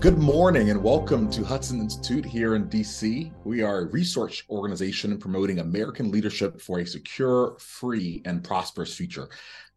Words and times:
Good 0.00 0.18
morning 0.18 0.70
and 0.70 0.80
welcome 0.80 1.28
to 1.32 1.42
Hudson 1.42 1.80
Institute 1.80 2.24
here 2.24 2.54
in 2.54 2.68
DC. 2.68 3.32
We 3.42 3.62
are 3.62 3.80
a 3.80 3.86
research 3.86 4.44
organization 4.48 5.18
promoting 5.18 5.58
American 5.58 6.12
leadership 6.12 6.60
for 6.60 6.78
a 6.78 6.86
secure, 6.86 7.56
free, 7.58 8.22
and 8.24 8.44
prosperous 8.44 8.94
future. 8.94 9.28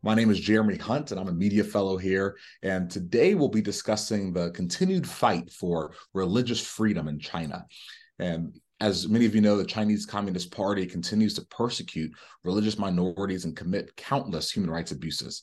My 0.04 0.14
name 0.14 0.30
is 0.30 0.40
Jeremy 0.40 0.78
Hunt, 0.78 1.10
and 1.10 1.20
I'm 1.20 1.28
a 1.28 1.34
media 1.34 1.64
fellow 1.64 1.98
here. 1.98 2.38
And 2.62 2.88
today 2.88 3.34
we'll 3.34 3.50
be 3.50 3.64
discussing 3.64 4.32
the 4.32 4.52
continued 4.52 5.10
fight 5.10 5.52
for 5.52 5.96
religious 6.14 6.62
freedom 6.62 7.08
in 7.08 7.18
China. 7.18 7.66
And 8.20 8.60
as 8.80 9.08
many 9.08 9.26
of 9.26 9.34
you 9.34 9.42
know, 9.42 9.58
the 9.58 9.66
Chinese 9.66 10.06
Communist 10.06 10.52
Party 10.52 10.86
continues 10.86 11.34
to 11.34 11.46
persecute 11.46 12.12
religious 12.44 12.78
minorities 12.78 13.46
and 13.46 13.58
commit 13.58 13.96
countless 13.98 14.52
human 14.52 14.70
rights 14.70 14.92
abuses. 14.92 15.42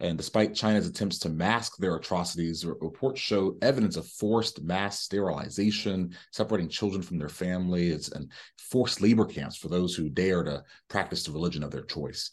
And 0.00 0.16
despite 0.16 0.54
China's 0.54 0.86
attempts 0.86 1.18
to 1.20 1.28
mask 1.28 1.76
their 1.76 1.94
atrocities, 1.96 2.64
reports 2.64 3.20
show 3.20 3.56
evidence 3.60 3.96
of 3.96 4.06
forced 4.06 4.62
mass 4.62 5.00
sterilization, 5.00 6.16
separating 6.32 6.70
children 6.70 7.02
from 7.02 7.18
their 7.18 7.28
families, 7.28 8.10
and 8.10 8.32
forced 8.58 9.02
labor 9.02 9.26
camps 9.26 9.56
for 9.56 9.68
those 9.68 9.94
who 9.94 10.08
dare 10.08 10.42
to 10.42 10.64
practice 10.88 11.22
the 11.24 11.32
religion 11.32 11.62
of 11.62 11.70
their 11.70 11.84
choice. 11.84 12.30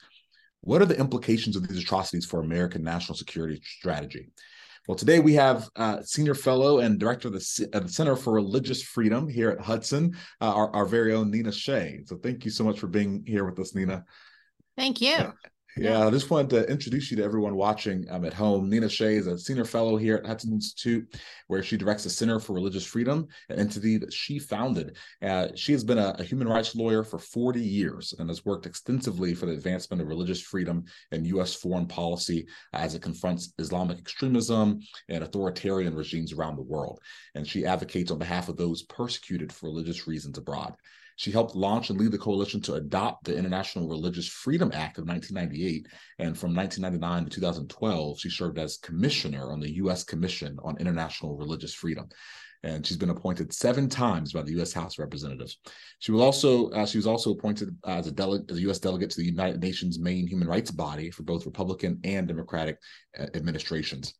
What 0.62 0.82
are 0.82 0.86
the 0.86 1.00
implications 1.00 1.56
of 1.58 1.68
these 1.68 1.84
atrocities 1.84 2.26
for 2.26 2.40
American 2.40 2.84
national 2.84 3.18
security 3.18 3.62
strategy? 3.64 4.30
Well, 4.88 4.96
today 4.96 5.20
we 5.20 5.34
have 5.34 5.70
uh, 5.76 6.02
Senior 6.02 6.34
Fellow 6.34 6.80
and 6.80 6.98
Director 6.98 7.28
of 7.28 7.34
the, 7.34 7.70
of 7.74 7.84
the, 7.88 7.92
Center 7.92 8.16
for 8.16 8.32
Religious 8.32 8.82
Freedom 8.82 9.28
here 9.28 9.50
at 9.50 9.60
Hudson, 9.60 10.16
uh, 10.40 10.54
our, 10.54 10.74
our, 10.74 10.86
very 10.86 11.14
own 11.14 11.30
Nina 11.30 11.52
Shea. 11.52 12.04
So 12.06 12.16
thank 12.16 12.46
you 12.46 12.52
so 12.52 12.64
much 12.64 12.80
for 12.80 12.88
being 12.88 13.26
here 13.28 13.44
with 13.44 13.60
us, 13.60 13.76
Nina. 13.76 14.06
Thank 14.78 15.02
you. 15.02 15.34
Yeah, 15.78 16.08
I 16.08 16.10
just 16.10 16.30
wanted 16.30 16.50
to 16.52 16.72
introduce 16.72 17.12
you 17.12 17.18
to 17.18 17.24
everyone 17.24 17.56
watching 17.56 18.06
um, 18.10 18.26
at 18.26 18.34
home. 18.34 18.70
Nina 18.70 18.90
Shea 18.90 19.16
is 19.16 19.28
a 19.28 19.38
senior 19.38 19.66
fellow 19.66 19.96
here 19.96 20.16
at 20.16 20.26
Hudson 20.26 20.52
Institute, 20.54 21.16
where 21.48 21.62
she 21.62 21.78
directs 21.78 22.04
the 22.04 22.10
Center 22.10 22.40
for 22.40 22.54
Religious 22.54 22.86
Freedom, 22.86 23.28
an 23.50 23.60
entity 23.60 23.98
that 23.98 24.12
she 24.12 24.40
founded. 24.40 24.98
Uh, 25.22 25.50
she 25.56 25.72
has 25.74 25.84
been 25.84 26.00
a, 26.00 26.16
a, 26.18 26.24
human 26.24 26.48
rights 26.48 26.76
lawyer 26.76 27.04
for 27.04 27.20
40 27.20 27.62
years 27.62 28.14
and 28.18 28.30
has 28.30 28.46
worked 28.46 28.66
extensively 28.66 29.34
for 29.34 29.46
the 29.46 29.54
advancement 29.54 30.02
of 30.02 30.08
religious 30.08 30.42
freedom 30.42 30.86
and 31.12 31.28
U.S. 31.28 31.54
foreign 31.54 31.88
policy 31.88 32.48
as 32.74 32.96
it 32.96 33.02
confronts 33.02 33.54
Islamic 33.60 34.00
extremism 34.00 34.80
and 35.10 35.24
authoritarian 35.24 35.96
regimes 35.96 36.34
around 36.34 36.56
the 36.56 36.64
world. 36.64 37.00
And 37.36 37.48
she 37.48 37.66
advocates 37.66 38.12
on 38.12 38.18
behalf 38.18 38.50
of 38.50 38.58
those 38.58 38.84
persecuted 38.84 39.54
for 39.54 39.68
religious 39.68 40.08
reasons 40.08 40.38
abroad. 40.38 40.76
She 41.18 41.32
helped 41.32 41.56
launch 41.56 41.90
and 41.90 42.00
lead 42.00 42.12
the 42.12 42.18
coalition 42.18 42.62
to 42.62 42.76
adopt 42.76 43.26
the 43.26 43.36
International 43.36 43.90
Religious 43.90 44.28
Freedom 44.28 44.72
Act 44.74 44.98
of 44.98 45.08
1998. 45.08 45.88
And 46.20 46.38
from 46.38 46.56
1999 46.56 47.26
to 47.26 47.30
2012, 47.30 48.20
she 48.20 48.30
served 48.30 48.58
as 48.58 48.78
commissioner 48.78 49.52
on 49.52 49.60
the 49.60 49.76
U.S. 49.76 50.04
Commission 50.04 50.58
on 50.64 50.78
International 50.78 51.36
Religious 51.36 51.74
Freedom 51.74 52.08
and 52.64 52.86
she's 52.86 52.98
been 52.98 53.10
appointed 53.10 53.54
seven 53.54 53.88
times 53.88 54.34
by 54.34 54.42
the 54.42 54.52
U.S. 54.54 54.74
House 54.74 54.98
of 54.98 55.04
Representatives. 55.04 55.60
She 56.00 56.12
will 56.12 56.22
also 56.22 56.70
uh, 56.72 56.86
she 56.86 56.98
was 56.98 57.08
also 57.08 57.32
appointed 57.32 57.76
as 57.86 58.08
a 58.08 58.12
delegate 58.12 58.50
as 58.52 58.58
a 58.58 58.62
U.S. 58.62 58.80
delegate 58.80 59.12
to 59.12 59.18
the 59.18 59.26
United 59.26 59.62
Nations 59.62 60.00
main 60.00 60.28
human 60.28 60.48
rights 60.48 60.72
body 60.72 61.12
for 61.12 61.24
both 61.24 61.46
Republican 61.46 62.00
and 62.04 62.28
Democratic 62.28 62.78
uh, 63.20 63.28
administrations. 63.36 64.16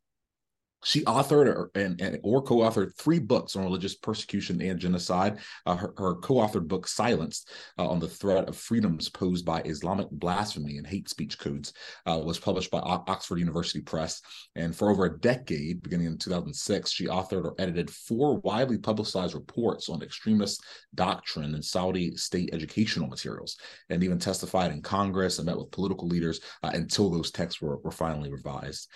She 0.84 1.02
authored 1.04 1.46
or, 1.46 1.70
and, 1.74 2.00
and, 2.00 2.20
or 2.22 2.42
co-authored 2.42 2.96
three 2.96 3.18
books 3.18 3.56
on 3.56 3.64
religious 3.64 3.96
persecution 3.96 4.62
and 4.62 4.78
genocide. 4.78 5.38
Uh, 5.66 5.74
her, 5.74 5.92
her, 5.98 6.14
co-authored 6.16 6.68
book 6.68 6.86
"Silenced" 6.86 7.50
uh, 7.78 7.88
on 7.88 7.98
the 7.98 8.08
threat 8.08 8.48
of 8.48 8.56
freedoms 8.56 9.08
posed 9.08 9.44
by 9.44 9.60
Islamic 9.62 10.08
blasphemy 10.10 10.76
and 10.76 10.86
hate 10.86 11.08
speech 11.08 11.38
codes 11.38 11.72
uh, 12.06 12.18
was 12.18 12.38
published 12.38 12.70
by 12.70 12.78
o- 12.78 13.04
Oxford 13.08 13.40
University 13.40 13.80
Press. 13.80 14.20
And 14.54 14.74
for 14.74 14.90
over 14.90 15.06
a 15.06 15.18
decade, 15.18 15.82
beginning 15.82 16.06
in 16.06 16.18
2006, 16.18 16.90
she 16.90 17.06
authored 17.06 17.44
or 17.44 17.54
edited 17.58 17.90
four 17.90 18.38
widely 18.38 18.78
publicized 18.78 19.34
reports 19.34 19.88
on 19.88 20.02
extremist 20.02 20.62
doctrine 20.94 21.54
and 21.54 21.64
Saudi 21.64 22.16
state 22.16 22.50
educational 22.52 23.08
materials, 23.08 23.56
and 23.90 24.04
even 24.04 24.18
testified 24.18 24.70
in 24.70 24.82
Congress 24.82 25.38
and 25.38 25.46
met 25.46 25.58
with 25.58 25.72
political 25.72 26.06
leaders 26.06 26.40
uh, 26.62 26.70
until 26.72 27.10
those 27.10 27.32
texts 27.32 27.60
were, 27.60 27.78
were 27.78 27.90
finally 27.90 28.30
revised. 28.30 28.88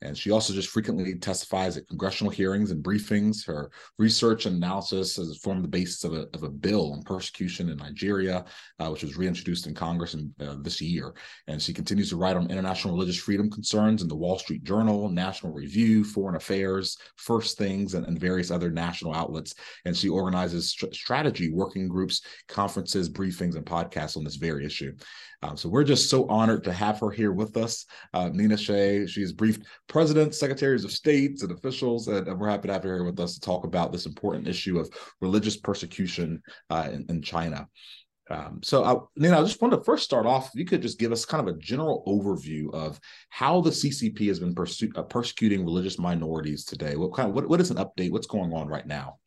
And 0.00 0.16
she 0.16 0.30
also 0.30 0.52
just 0.52 0.68
frequently 0.68 1.14
testifies 1.16 1.76
at 1.76 1.88
congressional 1.88 2.30
hearings 2.30 2.70
and 2.70 2.84
briefings. 2.84 3.44
Her 3.44 3.70
research 3.98 4.46
and 4.46 4.56
analysis 4.56 5.16
has 5.16 5.36
formed 5.38 5.64
the 5.64 5.68
basis 5.68 6.04
of 6.04 6.14
a, 6.14 6.26
of 6.34 6.44
a 6.44 6.48
bill 6.48 6.92
on 6.92 7.02
persecution 7.02 7.68
in 7.68 7.78
Nigeria, 7.78 8.44
uh, 8.78 8.88
which 8.90 9.02
was 9.02 9.16
reintroduced 9.16 9.66
in 9.66 9.74
Congress 9.74 10.14
in, 10.14 10.32
uh, 10.40 10.56
this 10.60 10.80
year. 10.80 11.14
And 11.48 11.60
she 11.60 11.72
continues 11.72 12.10
to 12.10 12.16
write 12.16 12.36
on 12.36 12.50
international 12.50 12.94
religious 12.94 13.18
freedom 13.18 13.50
concerns 13.50 14.02
in 14.02 14.08
the 14.08 14.16
Wall 14.16 14.38
Street 14.38 14.62
Journal, 14.62 15.08
National 15.08 15.52
Review, 15.52 16.04
Foreign 16.04 16.36
Affairs, 16.36 16.96
First 17.16 17.58
Things, 17.58 17.94
and, 17.94 18.06
and 18.06 18.20
various 18.20 18.50
other 18.50 18.70
national 18.70 19.14
outlets. 19.14 19.54
And 19.84 19.96
she 19.96 20.08
organizes 20.08 20.72
st- 20.72 20.94
strategy 20.94 21.50
working 21.50 21.88
groups, 21.88 22.22
conferences, 22.46 23.08
briefings, 23.08 23.56
and 23.56 23.66
podcasts 23.66 24.16
on 24.16 24.24
this 24.24 24.36
very 24.36 24.64
issue. 24.64 24.92
Um, 25.42 25.56
so 25.56 25.68
we're 25.68 25.84
just 25.84 26.10
so 26.10 26.26
honored 26.28 26.64
to 26.64 26.72
have 26.72 26.98
her 26.98 27.10
here 27.10 27.32
with 27.32 27.56
us. 27.56 27.86
Uh, 28.12 28.28
Nina 28.32 28.56
Shea, 28.56 29.06
she's 29.06 29.32
briefed 29.32 29.64
presidents, 29.88 30.38
secretaries 30.38 30.84
of 30.84 30.92
states, 30.92 31.42
and 31.42 31.52
officials, 31.52 32.08
and, 32.08 32.28
and, 32.28 32.38
we're 32.38 32.48
happy 32.48 32.68
to 32.68 32.74
have 32.74 32.84
you 32.84 32.90
here 32.90 33.04
with 33.04 33.18
us 33.18 33.34
to 33.34 33.40
talk 33.40 33.64
about 33.64 33.92
this 33.92 34.06
important 34.06 34.46
issue 34.46 34.78
of 34.78 34.90
religious 35.20 35.56
persecution 35.56 36.42
uh, 36.70 36.88
in, 36.92 37.06
in, 37.08 37.22
China. 37.22 37.66
Um, 38.30 38.60
so, 38.62 38.84
I, 38.84 38.96
Nina, 39.16 39.40
I 39.40 39.42
just 39.42 39.60
wanted 39.60 39.78
to 39.78 39.84
first 39.84 40.04
start 40.04 40.26
off. 40.26 40.48
If 40.48 40.56
you 40.56 40.66
could 40.66 40.82
just 40.82 40.98
give 40.98 41.12
us 41.12 41.24
kind 41.24 41.46
of 41.46 41.54
a 41.54 41.58
general 41.58 42.04
overview 42.06 42.72
of 42.74 43.00
how 43.30 43.62
the 43.62 43.70
CCP 43.70 44.28
has 44.28 44.38
been 44.38 44.54
perse- 44.54 44.82
uh, 44.94 45.02
persecuting 45.02 45.64
religious 45.64 45.98
minorities 45.98 46.64
today. 46.64 46.96
What 46.96 47.14
kind 47.14 47.30
of 47.30 47.34
what, 47.34 47.48
what 47.48 47.60
is 47.60 47.70
an 47.70 47.78
update? 47.78 48.12
What's 48.12 48.26
going 48.26 48.52
on 48.52 48.68
right 48.68 48.86
now? 48.86 49.18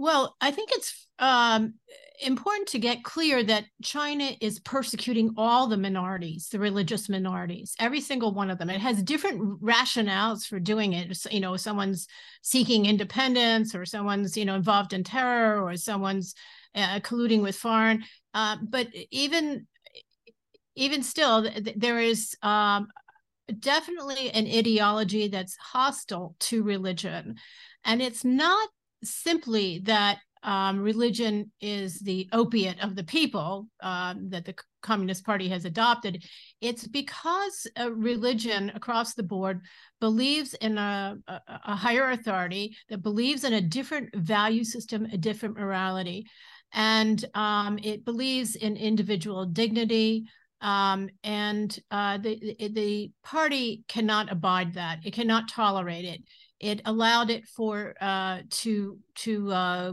Well, 0.00 0.34
I 0.40 0.50
think 0.50 0.70
it's 0.72 1.06
um, 1.18 1.74
important 2.22 2.68
to 2.68 2.78
get 2.78 3.04
clear 3.04 3.44
that 3.44 3.66
China 3.82 4.30
is 4.40 4.58
persecuting 4.58 5.34
all 5.36 5.66
the 5.66 5.76
minorities, 5.76 6.48
the 6.48 6.58
religious 6.58 7.10
minorities, 7.10 7.74
every 7.78 8.00
single 8.00 8.32
one 8.32 8.50
of 8.50 8.56
them. 8.56 8.70
It 8.70 8.80
has 8.80 9.02
different 9.02 9.60
rationales 9.60 10.46
for 10.46 10.58
doing 10.58 10.94
it. 10.94 11.14
You 11.30 11.40
know, 11.40 11.54
someone's 11.58 12.06
seeking 12.40 12.86
independence, 12.86 13.74
or 13.74 13.84
someone's 13.84 14.38
you 14.38 14.46
know 14.46 14.54
involved 14.54 14.94
in 14.94 15.04
terror, 15.04 15.62
or 15.62 15.76
someone's 15.76 16.34
uh, 16.74 17.00
colluding 17.00 17.42
with 17.42 17.56
foreign. 17.56 18.02
Uh, 18.32 18.56
but 18.62 18.88
even 19.10 19.66
even 20.76 21.02
still, 21.02 21.46
there 21.76 21.98
is 21.98 22.34
um, 22.42 22.88
definitely 23.58 24.30
an 24.30 24.46
ideology 24.46 25.28
that's 25.28 25.56
hostile 25.56 26.36
to 26.40 26.62
religion, 26.62 27.36
and 27.84 28.00
it's 28.00 28.24
not 28.24 28.70
simply 29.02 29.80
that 29.84 30.18
um, 30.42 30.80
religion 30.80 31.50
is 31.60 32.00
the 32.00 32.28
opiate 32.32 32.82
of 32.82 32.96
the 32.96 33.04
people 33.04 33.66
um, 33.82 34.30
that 34.30 34.44
the 34.44 34.54
Communist 34.82 35.24
Party 35.24 35.48
has 35.48 35.64
adopted. 35.64 36.24
It's 36.60 36.86
because 36.86 37.66
religion 37.90 38.72
across 38.74 39.14
the 39.14 39.22
board 39.22 39.60
believes 40.00 40.54
in 40.54 40.78
a, 40.78 41.16
a, 41.28 41.40
a, 41.66 41.76
higher 41.76 42.10
authority 42.10 42.74
that 42.88 43.02
believes 43.02 43.44
in 43.44 43.52
a 43.52 43.60
different 43.60 44.14
value 44.16 44.64
system, 44.64 45.06
a 45.12 45.18
different 45.18 45.58
morality. 45.58 46.26
And 46.72 47.22
um, 47.34 47.78
it 47.82 48.04
believes 48.04 48.56
in 48.56 48.76
individual 48.76 49.44
dignity. 49.44 50.24
Um, 50.62 51.10
and 51.22 51.78
uh, 51.90 52.18
the, 52.18 52.56
the 52.72 53.10
party 53.24 53.84
cannot 53.88 54.32
abide 54.32 54.74
that. 54.74 55.00
It 55.04 55.12
cannot 55.12 55.48
tolerate 55.48 56.04
it 56.04 56.22
it 56.60 56.82
allowed 56.84 57.30
it 57.30 57.46
for 57.46 57.94
uh, 58.00 58.40
to 58.50 58.98
to 59.16 59.52
uh, 59.52 59.92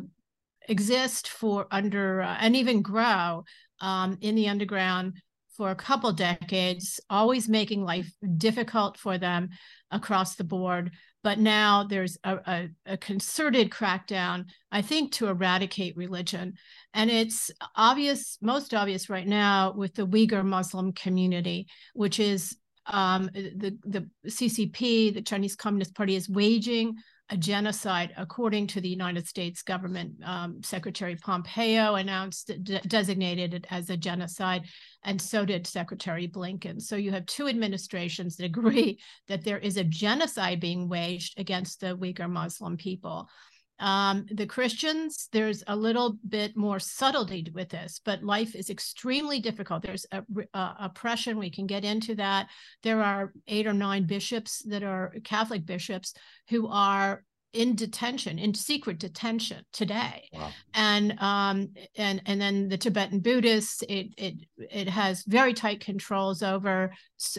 exist 0.67 1.29
for 1.29 1.67
under 1.71 2.21
uh, 2.21 2.37
and 2.39 2.55
even 2.55 2.81
grow 2.81 3.43
um, 3.81 4.17
in 4.21 4.35
the 4.35 4.49
underground 4.49 5.13
for 5.55 5.71
a 5.71 5.75
couple 5.75 6.11
decades, 6.11 6.99
always 7.09 7.49
making 7.49 7.83
life 7.83 8.11
difficult 8.37 8.95
for 8.97 9.17
them 9.17 9.49
across 9.89 10.35
the 10.35 10.43
board. 10.43 10.91
But 11.23 11.39
now 11.39 11.83
there's 11.83 12.17
a, 12.23 12.35
a, 12.35 12.69
a 12.85 12.97
concerted 12.97 13.71
crackdown, 13.71 14.45
I 14.71 14.83
think, 14.83 15.13
to 15.13 15.27
eradicate 15.27 15.97
religion. 15.97 16.53
And 16.93 17.09
it's 17.09 17.49
obvious, 17.75 18.37
most 18.39 18.73
obvious 18.73 19.09
right 19.09 19.27
now 19.27 19.73
with 19.75 19.95
the 19.95 20.07
Uyghur 20.07 20.45
Muslim 20.45 20.93
community, 20.93 21.67
which 21.93 22.19
is 22.19 22.55
um, 22.87 23.29
the, 23.33 23.77
the 23.85 24.09
CCP, 24.27 25.13
the 25.13 25.21
Chinese 25.21 25.55
Communist 25.55 25.95
Party, 25.95 26.15
is 26.15 26.29
waging 26.29 26.95
a 27.29 27.37
genocide, 27.37 28.13
according 28.15 28.67
to 28.67 28.79
the 28.79 28.87
United 28.87 29.27
States 29.27 29.61
government. 29.61 30.13
Um, 30.23 30.63
Secretary 30.63 31.15
Pompeo 31.17 31.95
announced, 31.95 32.47
de- 32.63 32.79
designated 32.87 33.53
it 33.53 33.65
as 33.69 33.89
a 33.89 33.97
genocide, 33.97 34.63
and 35.03 35.21
so 35.21 35.43
did 35.43 35.67
Secretary 35.67 36.27
Blinken. 36.27 36.81
So 36.81 36.95
you 36.95 37.11
have 37.11 37.25
two 37.25 37.47
administrations 37.47 38.37
that 38.37 38.45
agree 38.57 38.99
that 39.27 39.43
there 39.43 39.59
is 39.59 39.77
a 39.77 39.83
genocide 39.83 40.59
being 40.61 40.87
waged 40.87 41.37
against 41.37 41.81
the 41.81 41.97
Uyghur 41.97 42.29
Muslim 42.29 42.77
people. 42.77 43.29
Um, 43.79 44.25
the 44.31 44.45
Christians, 44.45 45.29
there's 45.31 45.63
a 45.67 45.75
little 45.75 46.17
bit 46.27 46.57
more 46.57 46.79
subtlety 46.79 47.45
with 47.53 47.69
this, 47.69 48.01
but 48.03 48.23
life 48.23 48.55
is 48.55 48.69
extremely 48.69 49.39
difficult. 49.39 49.83
There's 49.83 50.05
a, 50.11 50.23
a, 50.53 50.75
oppression. 50.79 51.37
We 51.37 51.51
can 51.51 51.67
get 51.67 51.85
into 51.85 52.15
that. 52.15 52.47
There 52.83 53.03
are 53.03 53.33
eight 53.47 53.67
or 53.67 53.73
nine 53.73 54.05
bishops 54.05 54.63
that 54.69 54.83
are 54.83 55.13
Catholic 55.23 55.65
bishops 55.65 56.13
who 56.49 56.67
are 56.67 57.23
in 57.53 57.75
detention, 57.75 58.37
in 58.37 58.53
secret 58.53 58.99
detention 58.99 59.63
today. 59.71 60.29
Wow. 60.33 60.51
And 60.73 61.19
um, 61.19 61.69
and 61.97 62.21
and 62.25 62.39
then 62.39 62.67
the 62.67 62.77
Tibetan 62.77 63.19
Buddhists, 63.19 63.83
it 63.89 64.07
it 64.17 64.35
it 64.57 64.89
has 64.89 65.23
very 65.23 65.53
tight 65.53 65.79
controls 65.79 66.43
over 66.43 66.91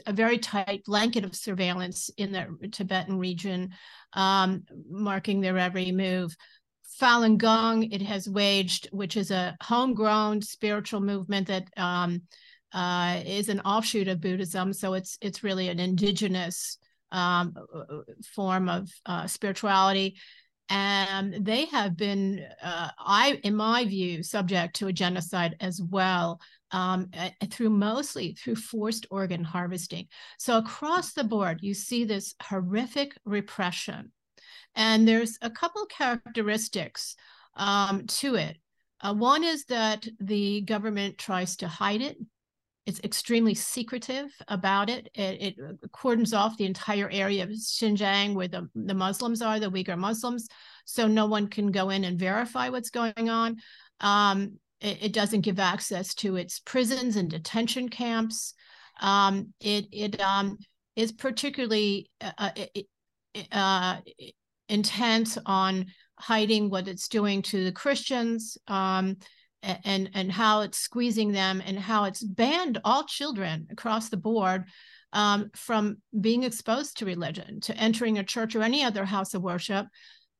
a 0.07 0.13
very 0.13 0.39
tight 0.39 0.83
blanket 0.87 1.25
of 1.25 1.37
surveillance 1.37 2.11
in 2.17 2.33
the 2.33 2.69
Tibetan 2.73 3.19
region, 3.19 3.71
um, 4.13 4.65
marking 4.89 5.41
their 5.41 5.59
every 5.59 5.93
move. 5.93 6.37
Falun 7.01 7.39
Gong, 7.39 7.85
it 7.85 8.03
has 8.03 8.29
waged, 8.29 8.89
which 8.91 9.17
is 9.17 9.31
a 9.31 9.57
homegrown 9.63 10.43
spiritual 10.43 11.01
movement 11.01 11.47
that 11.47 11.69
um, 11.77 12.23
uh, 12.73 13.21
is 13.25 13.49
an 13.49 13.61
offshoot 13.61 14.09
of 14.09 14.21
Buddhism. 14.21 14.73
So 14.73 14.95
it's 14.95 15.17
it's 15.21 15.45
really 15.45 15.69
an 15.69 15.79
indigenous 15.79 16.79
um, 17.13 17.55
form 18.35 18.69
of 18.69 18.91
uh, 19.07 19.27
spirituality. 19.27 20.17
And 20.71 21.47
they 21.47 21.65
have 21.67 21.97
been, 21.97 22.45
uh, 22.63 22.91
I, 22.99 23.41
in 23.43 23.57
my 23.57 23.87
view, 23.87 24.23
subject 24.23 24.77
to 24.77 24.89
a 24.89 24.93
genocide 24.93 25.57
as 25.61 25.81
well, 25.81 26.41
um, 26.73 27.11
through 27.51 27.71
mostly 27.71 28.35
through 28.35 28.57
forced 28.57 29.07
organ 29.11 29.45
harvesting. 29.45 30.09
So 30.39 30.59
across 30.59 31.13
the 31.15 31.25
board, 31.25 31.61
you 31.63 31.73
see 31.73 32.05
this 32.05 32.35
horrific 32.43 33.17
repression, 33.25 34.13
and 34.75 35.09
there's 35.09 35.39
a 35.41 35.51
couple 35.51 35.87
characteristics 35.87 37.17
um, 37.57 38.07
to 38.07 38.35
it. 38.35 38.59
Uh, 39.01 39.15
one 39.15 39.45
is 39.45 39.65
that 39.67 40.07
the 40.21 40.61
government 40.63 41.17
tries 41.17 41.57
to 41.57 41.69
hide 41.69 42.03
it 42.03 42.19
it's 42.89 43.01
extremely 43.05 43.55
secretive 43.55 44.31
about 44.49 44.89
it. 44.89 45.11
it. 45.15 45.59
It, 45.59 45.93
cordons 45.93 46.33
off 46.33 46.57
the 46.57 46.65
entire 46.65 47.11
area 47.11 47.43
of 47.43 47.51
Xinjiang 47.51 48.35
where 48.35 48.49
the, 48.49 48.67
the 48.75 48.95
Muslims 48.95 49.43
are, 49.43 49.61
the 49.61 49.71
Uyghur 49.71 49.99
Muslims, 49.99 50.49
so 50.87 51.07
no 51.07 51.27
one 51.27 51.49
can 51.49 51.71
go 51.71 51.91
in 51.91 52.05
and 52.05 52.19
verify 52.19 52.71
what's 52.71 52.89
going 52.89 53.29
on. 53.29 53.57
Um, 54.01 54.55
it, 54.81 55.03
it, 55.03 55.13
doesn't 55.13 55.43
give 55.43 55.59
access 55.59 56.15
to 56.15 56.37
its 56.37 56.61
prisons 56.61 57.17
and 57.17 57.29
detention 57.29 57.91
camps. 57.91 58.55
Um, 59.01 59.53
it 59.61 59.87
it 59.93 60.19
um, 60.21 60.57
is 60.97 61.13
particularly 61.13 62.11
uh, 62.23 62.51
uh, 63.53 63.97
intense 64.71 65.37
on 65.45 65.87
hiding 66.19 66.71
what 66.71 66.89
it's 66.89 67.09
doing 67.09 67.43
to 67.43 67.65
the 67.65 67.73
Christians. 67.73 68.57
Um, 68.67 69.19
and 69.63 70.11
and 70.15 70.31
how 70.31 70.61
it's 70.61 70.79
squeezing 70.79 71.33
them 71.33 71.63
and 71.65 71.79
how 71.79 72.05
it's 72.05 72.23
banned 72.23 72.79
all 72.85 73.05
children 73.05 73.67
across 73.71 74.09
the 74.09 74.17
board 74.17 74.65
um, 75.13 75.51
from 75.55 75.99
being 76.21 76.43
exposed 76.43 76.99
to 76.99 77.07
religion, 77.07 77.61
to 77.63 77.77
entering 77.77 78.19
a 78.19 78.25
church 78.25 78.55
or 78.55 78.63
any 78.63 78.85
other 78.85 79.05
house 79.05 79.35
of 79.35 79.43
worship, 79.43 79.87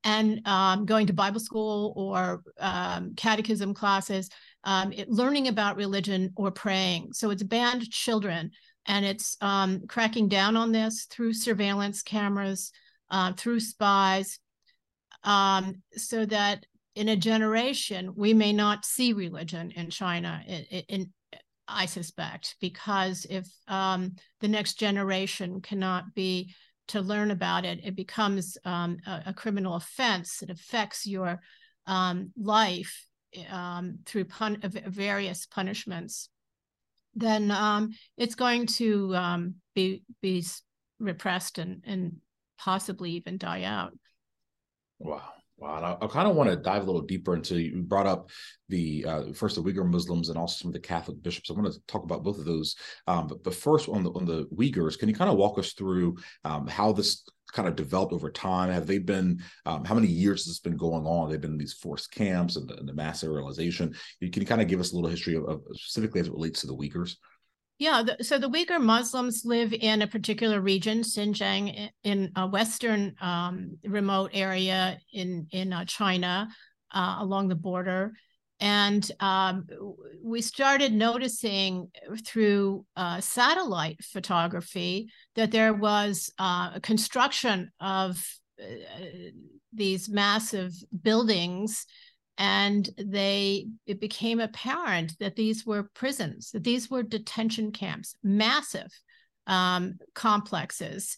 and 0.05 0.47
um, 0.47 0.85
going 0.85 1.07
to 1.07 1.13
Bible 1.13 1.41
school 1.41 1.93
or 1.97 2.43
um, 2.61 3.15
catechism 3.17 3.75
classes, 3.75 4.29
um, 4.65 4.93
it, 4.93 5.09
learning 5.09 5.49
about 5.49 5.77
religion 5.77 6.33
or 6.37 6.51
praying. 6.51 7.13
So 7.13 7.31
it's 7.31 7.43
banned 7.43 7.91
children, 7.91 8.51
and 8.87 9.05
it's 9.05 9.37
um, 9.41 9.83
cracking 9.89 10.29
down 10.29 10.57
on 10.57 10.73
this 10.73 11.07
through 11.11 11.33
surveillance 11.33 12.03
cameras, 12.03 12.71
uh, 13.11 13.33
through 13.33 13.61
spies, 13.61 14.39
um, 15.25 15.83
so 15.93 16.25
that 16.27 16.65
in 16.99 17.09
a 17.09 17.17
generation, 17.17 18.13
we 18.17 18.35
may 18.35 18.53
not 18.53 18.85
see 18.85 19.13
religion 19.13 19.71
in 19.77 19.89
China. 19.89 20.43
In, 20.49 20.83
in 20.89 21.13
I 21.69 21.87
suspect, 21.87 22.57
because 22.61 23.25
if 23.31 23.47
um, 23.69 24.17
the 24.41 24.49
next 24.49 24.81
generation 24.81 25.61
cannot 25.61 26.13
be 26.15 26.55
to 26.89 27.01
learn 27.01 27.31
about 27.31 27.65
it, 27.65 27.81
it 27.85 27.95
becomes 27.95 28.59
um, 28.65 28.97
a, 29.07 29.23
a, 29.27 29.35
criminal 29.35 29.77
offense. 29.77 30.43
It 30.43 30.51
affects 30.51 31.07
your 31.07 31.41
um, 31.87 32.33
life 32.37 33.07
um, 33.49 33.99
through 34.05 34.25
pun- 34.25 34.61
various 34.63 35.47
punishments. 35.47 36.31
Then 37.15 37.53
um, 37.53 37.91
it's 38.17 38.35
going 38.35 38.67
to 38.79 39.15
um, 39.15 39.55
be 39.75 40.03
be 40.21 40.45
repressed 40.99 41.59
and 41.59 41.85
and 41.87 42.17
possibly 42.59 43.13
even 43.13 43.39
die 43.39 43.63
out. 43.63 43.93
Wow. 44.99 45.23
Wow, 45.59 45.99
I, 46.01 46.05
I 46.05 46.09
kind 46.09 46.29
of 46.29 46.37
want 46.37 46.51
to 46.51 46.57
dive 46.57 46.83
a 46.83 46.87
little 46.87 47.03
deeper 47.03 47.35
into. 47.35 47.61
You 47.61 47.83
brought 47.83 48.07
up 48.07 48.31
the 48.69 49.05
uh, 49.05 49.33
first 49.33 49.57
the 49.57 49.63
Uyghur 49.63 49.91
Muslims 49.91 50.29
and 50.29 50.39
also 50.39 50.63
some 50.63 50.69
of 50.69 50.73
the 50.73 50.81
Catholic 50.81 51.21
bishops. 51.21 51.51
I 51.51 51.55
want 51.55 51.73
to 51.73 51.81
talk 51.89 52.05
about 52.05 52.23
both 52.23 52.39
of 52.39 52.45
those. 52.45 52.77
Um, 53.09 53.29
but, 53.43 53.55
first 53.55 53.89
on 53.89 54.05
the 54.05 54.11
on 54.13 54.25
the 54.25 54.47
Uyghurs, 54.55 54.97
can 54.97 55.09
you 55.09 55.17
kind 55.17 55.31
of 55.31 55.37
walk 55.37 55.59
us 55.59 55.73
through 55.73 56.17
um, 56.45 56.69
how 56.69 56.93
this 56.93 57.25
kind 57.53 57.67
of 57.67 57.75
developed 57.75 58.13
over 58.13 58.31
time? 58.31 58.71
Have 58.71 58.87
they 58.87 58.99
been 58.99 59.43
um, 59.67 59.85
how 59.85 59.95
many 59.95 60.07
years 60.07 60.45
has 60.45 60.47
this 60.47 60.61
been 60.61 60.77
going 60.77 61.07
on? 61.07 61.29
They've 61.29 61.41
been 61.41 61.53
in 61.53 61.59
these 61.59 61.75
forced 61.75 62.13
camps 62.13 62.55
and 62.55 62.69
the, 62.69 62.77
and 62.77 62.89
the 62.89 62.95
mass 62.95 63.19
sterilization. 63.19 63.95
You 64.21 64.31
can 64.31 64.45
kind 64.45 64.63
of 64.63 64.69
give 64.69 64.79
us 64.79 64.93
a 64.93 64.95
little 64.95 65.11
history 65.11 65.35
of, 65.35 65.45
of 65.49 65.63
specifically 65.75 66.21
as 66.21 66.29
it 66.29 66.35
relates 66.35 66.61
to 66.61 66.69
the 66.69 66.77
Uyghurs. 66.77 67.17
Yeah, 67.79 68.03
the, 68.03 68.25
so 68.25 68.39
the 68.39 68.51
Uyghur 68.51 68.81
Muslims 68.81 69.45
live 69.45 69.73
in 69.73 70.03
a 70.03 70.09
particular 70.09 70.61
region, 70.61 71.03
Xinjiang, 71.03 71.91
in 72.03 72.33
a 72.35 72.47
western 72.47 73.15
um, 73.21 73.79
remote 73.85 74.33
area 74.35 74.99
in 75.13 75.47
in 75.53 75.73
uh, 75.73 75.85
China, 75.85 76.49
uh, 76.91 77.17
along 77.21 77.47
the 77.47 77.55
border, 77.55 78.15
and 78.59 79.09
um, 79.21 79.67
we 80.23 80.41
started 80.41 80.93
noticing 80.93 81.89
through 82.27 82.85
uh, 82.97 83.21
satellite 83.21 84.03
photography 84.03 85.13
that 85.37 85.53
there 85.53 85.73
was 85.73 86.33
uh, 86.39 86.73
a 86.75 86.81
construction 86.81 87.71
of 87.79 88.21
uh, 88.61 88.65
these 89.73 90.09
massive 90.09 90.73
buildings 91.03 91.87
and 92.39 92.89
they 92.97 93.67
it 93.87 94.01
became 94.01 94.41
apparent 94.41 95.13
that 95.19 95.37
these 95.37 95.67
were 95.67 95.91
prisons 95.95 96.51
that 96.53 96.65
these 96.65 96.89
were 96.89 97.03
detention 97.03 97.73
camps 97.73 98.15
massive 98.23 98.91
um, 99.47 99.95
complexes. 100.15 101.17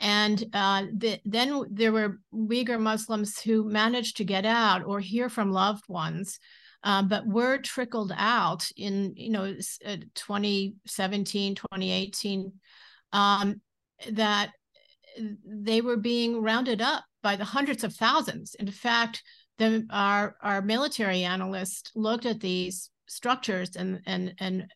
And 0.00 0.42
uh, 0.52 0.86
the, 0.96 1.20
then 1.24 1.62
there 1.70 1.92
were 1.92 2.18
uyghur 2.34 2.80
muslims 2.80 3.40
who 3.40 3.68
managed 3.68 4.16
to 4.16 4.24
get 4.24 4.44
out 4.44 4.84
or 4.84 4.98
hear 4.98 5.28
from 5.28 5.52
loved 5.52 5.88
ones 5.88 6.40
uh, 6.84 7.02
but 7.02 7.26
word 7.26 7.64
trickled 7.64 8.12
out 8.16 8.68
in 8.76 9.14
you 9.16 9.30
know 9.30 9.54
uh, 9.86 9.96
2017 10.14 11.54
2018 11.54 12.52
um, 13.12 13.60
that 14.10 14.50
they 15.44 15.80
were 15.80 15.96
being 15.96 16.42
rounded 16.42 16.80
up 16.80 17.04
by 17.22 17.36
the 17.36 17.44
hundreds 17.44 17.84
of 17.84 17.94
thousands. 17.94 18.54
In 18.56 18.70
fact 18.70 19.22
the, 19.58 19.86
our 19.90 20.36
our 20.42 20.62
military 20.62 21.24
analyst 21.24 21.92
looked 21.94 22.26
at 22.26 22.40
these 22.40 22.90
structures 23.06 23.76
and 23.76 24.00
and 24.06 24.34
and 24.38 24.66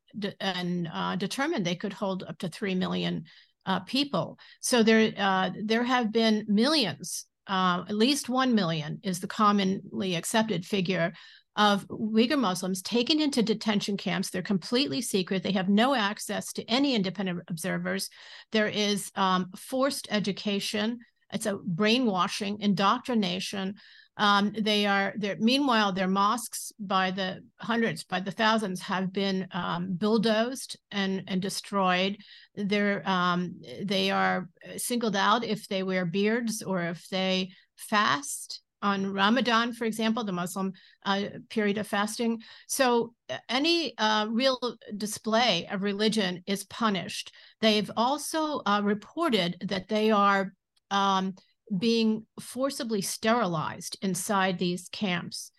and 0.40 0.88
uh, 0.92 1.16
determined 1.16 1.64
they 1.64 1.75
could 1.75 1.92
hold 1.92 2.23
up 2.25 2.38
to 2.38 2.49
three 2.49 2.75
million 2.75 3.25
uh, 3.64 3.80
people. 3.80 4.38
So 4.61 4.83
there 4.83 5.12
uh, 5.16 5.50
there 5.64 5.85
have 5.85 6.12
been 6.12 6.45
millions, 6.49 7.26
uh, 7.47 7.85
at 7.88 7.97
least 7.97 8.28
one 8.28 8.54
million 8.54 9.00
is 9.02 9.21
the 9.21 9.26
commonly 9.26 10.14
accepted 10.14 10.64
figure 10.64 11.12
of 11.56 11.88
Uyghur 11.88 12.38
Muslims 12.38 12.83
taken 12.83 13.21
into 13.21 13.42
detention 13.42 13.97
camps. 13.97 14.28
They're 14.28 14.42
completely 14.42 15.00
secret. 15.00 15.42
They 15.42 15.52
have 15.52 15.71
no 15.71 15.95
access 15.95 16.52
to 16.52 16.64
any 16.71 16.95
independent 16.95 17.40
observers. 17.49 18.11
There 18.52 18.68
is 18.68 19.11
um, 19.14 19.50
forced 19.56 20.06
education. 20.11 20.99
It's 21.33 21.47
a 21.47 21.56
brainwashing, 21.56 22.61
indoctrination. 22.61 23.75
Um, 24.16 24.54
they 24.58 24.87
are 24.87 25.12
there. 25.16 25.37
Meanwhile, 25.38 25.92
their 25.92 26.08
mosques 26.08 26.73
by 26.78 27.11
the 27.11 27.40
hundreds, 27.61 28.04
by 28.04 28.20
the 28.20 28.30
thousands, 28.30 28.80
have 28.82 29.12
been 29.12 29.46
um, 29.52 29.94
bulldozed 29.94 30.78
and 30.90 31.23
and 31.26 31.42
destroyed. 31.42 32.16
They're 32.54 33.06
um, 33.08 33.61
they 33.82 34.11
are 34.11 34.49
singled 34.76 35.16
out 35.16 35.44
if 35.44 35.68
they 35.68 35.82
wear 35.82 36.06
beards 36.06 36.62
or 36.62 36.82
if 36.82 37.08
they 37.08 37.50
fast 37.76 38.62
on 38.82 39.12
Ramadan, 39.12 39.73
for 39.73 39.85
example, 39.85 40.23
the 40.23 40.32
Muslim 40.32 40.73
uh, 41.04 41.25
period 41.49 41.78
of 41.78 41.87
fasting. 41.87 42.40
So 42.68 43.14
any 43.49 43.96
uh, 43.99 44.26
real 44.30 44.58
display 44.96 45.66
of 45.70 45.82
religion 45.82 46.42
is 46.46 46.64
punished. 46.64 47.32
They've 47.61 47.90
also 47.96 48.61
uh, 48.66 48.82
reported 48.85 49.56
that 49.68 49.88
they 49.88 50.11
are 50.11 50.52
um, 50.90 51.35
being 51.76 52.26
forcibly 52.40 53.02
sterilized 53.02 53.99
inside 54.02 54.58
these 54.58 54.88
camps. 54.88 55.50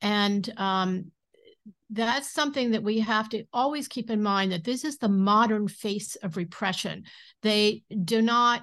And 0.00 0.50
um, 0.56 1.12
that's 1.90 2.32
something 2.32 2.70
that 2.70 2.82
we 2.82 3.00
have 3.00 3.28
to 3.30 3.44
always 3.52 3.88
keep 3.88 4.10
in 4.10 4.22
mind 4.22 4.52
that 4.52 4.64
this 4.64 4.84
is 4.84 4.98
the 4.98 5.08
modern 5.08 5.68
face 5.68 6.16
of 6.16 6.36
repression. 6.36 7.04
They 7.42 7.82
do 8.04 8.22
not 8.22 8.62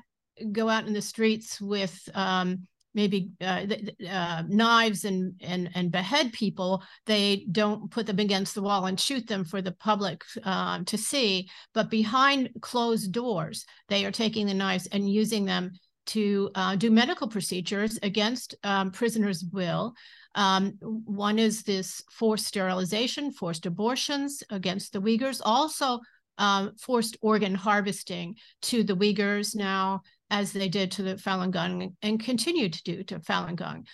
go 0.52 0.70
out 0.70 0.88
in 0.88 0.94
the 0.94 1.02
streets 1.02 1.60
with 1.60 1.98
um, 2.14 2.68
maybe 2.94 3.30
uh, 3.42 3.66
uh, 4.10 4.44
knives 4.48 5.06
and, 5.06 5.34
and 5.42 5.70
and 5.76 5.92
behead 5.92 6.34
people. 6.34 6.84
They 7.06 7.46
don't 7.52 7.92
put 7.92 8.08
them 8.08 8.20
against 8.20 8.56
the 8.56 8.62
wall 8.64 8.86
and 8.86 9.00
shoot 9.00 9.28
them 9.28 9.46
for 9.46 9.62
the 9.62 9.74
public 9.74 10.24
uh, 10.44 10.80
to 10.86 10.98
see. 10.98 11.50
But 11.74 11.92
behind 11.92 12.50
closed 12.62 13.12
doors, 13.12 13.66
they 13.88 14.06
are 14.06 14.12
taking 14.12 14.48
the 14.48 14.54
knives 14.54 14.88
and 14.88 15.10
using 15.10 15.46
them 15.46 15.74
to 16.08 16.50
uh, 16.56 16.76
do 16.76 16.90
medical 16.92 17.28
procedures 17.28 18.00
against 18.02 18.56
um, 18.64 18.92
prisoners' 18.92 19.46
will. 19.52 19.94
Um, 20.36 20.74
one 20.82 21.40
is 21.40 21.64
this 21.64 22.04
forced 22.12 22.46
sterilization, 22.46 23.32
forced 23.32 23.66
abortions 23.66 24.44
against 24.50 24.94
the 24.94 25.02
Uyghurs, 25.02 25.42
also 25.44 26.00
um, 26.38 26.74
forced 26.78 27.18
organ 27.22 27.56
harvesting 27.56 28.36
to 28.64 28.84
the 28.84 28.96
Uyghurs 28.96 29.56
now, 29.56 30.02
as 30.30 30.52
they 30.52 30.70
did 30.70 30.92
to 30.92 31.04
the 31.04 31.16
Falun 31.16 31.52
Gong 31.52 31.96
and 32.02 32.20
continue 32.20 32.70
to 32.70 32.84
do 32.84 33.04
to 33.04 33.20
Falun 33.20 33.56
Gong. 33.56 33.86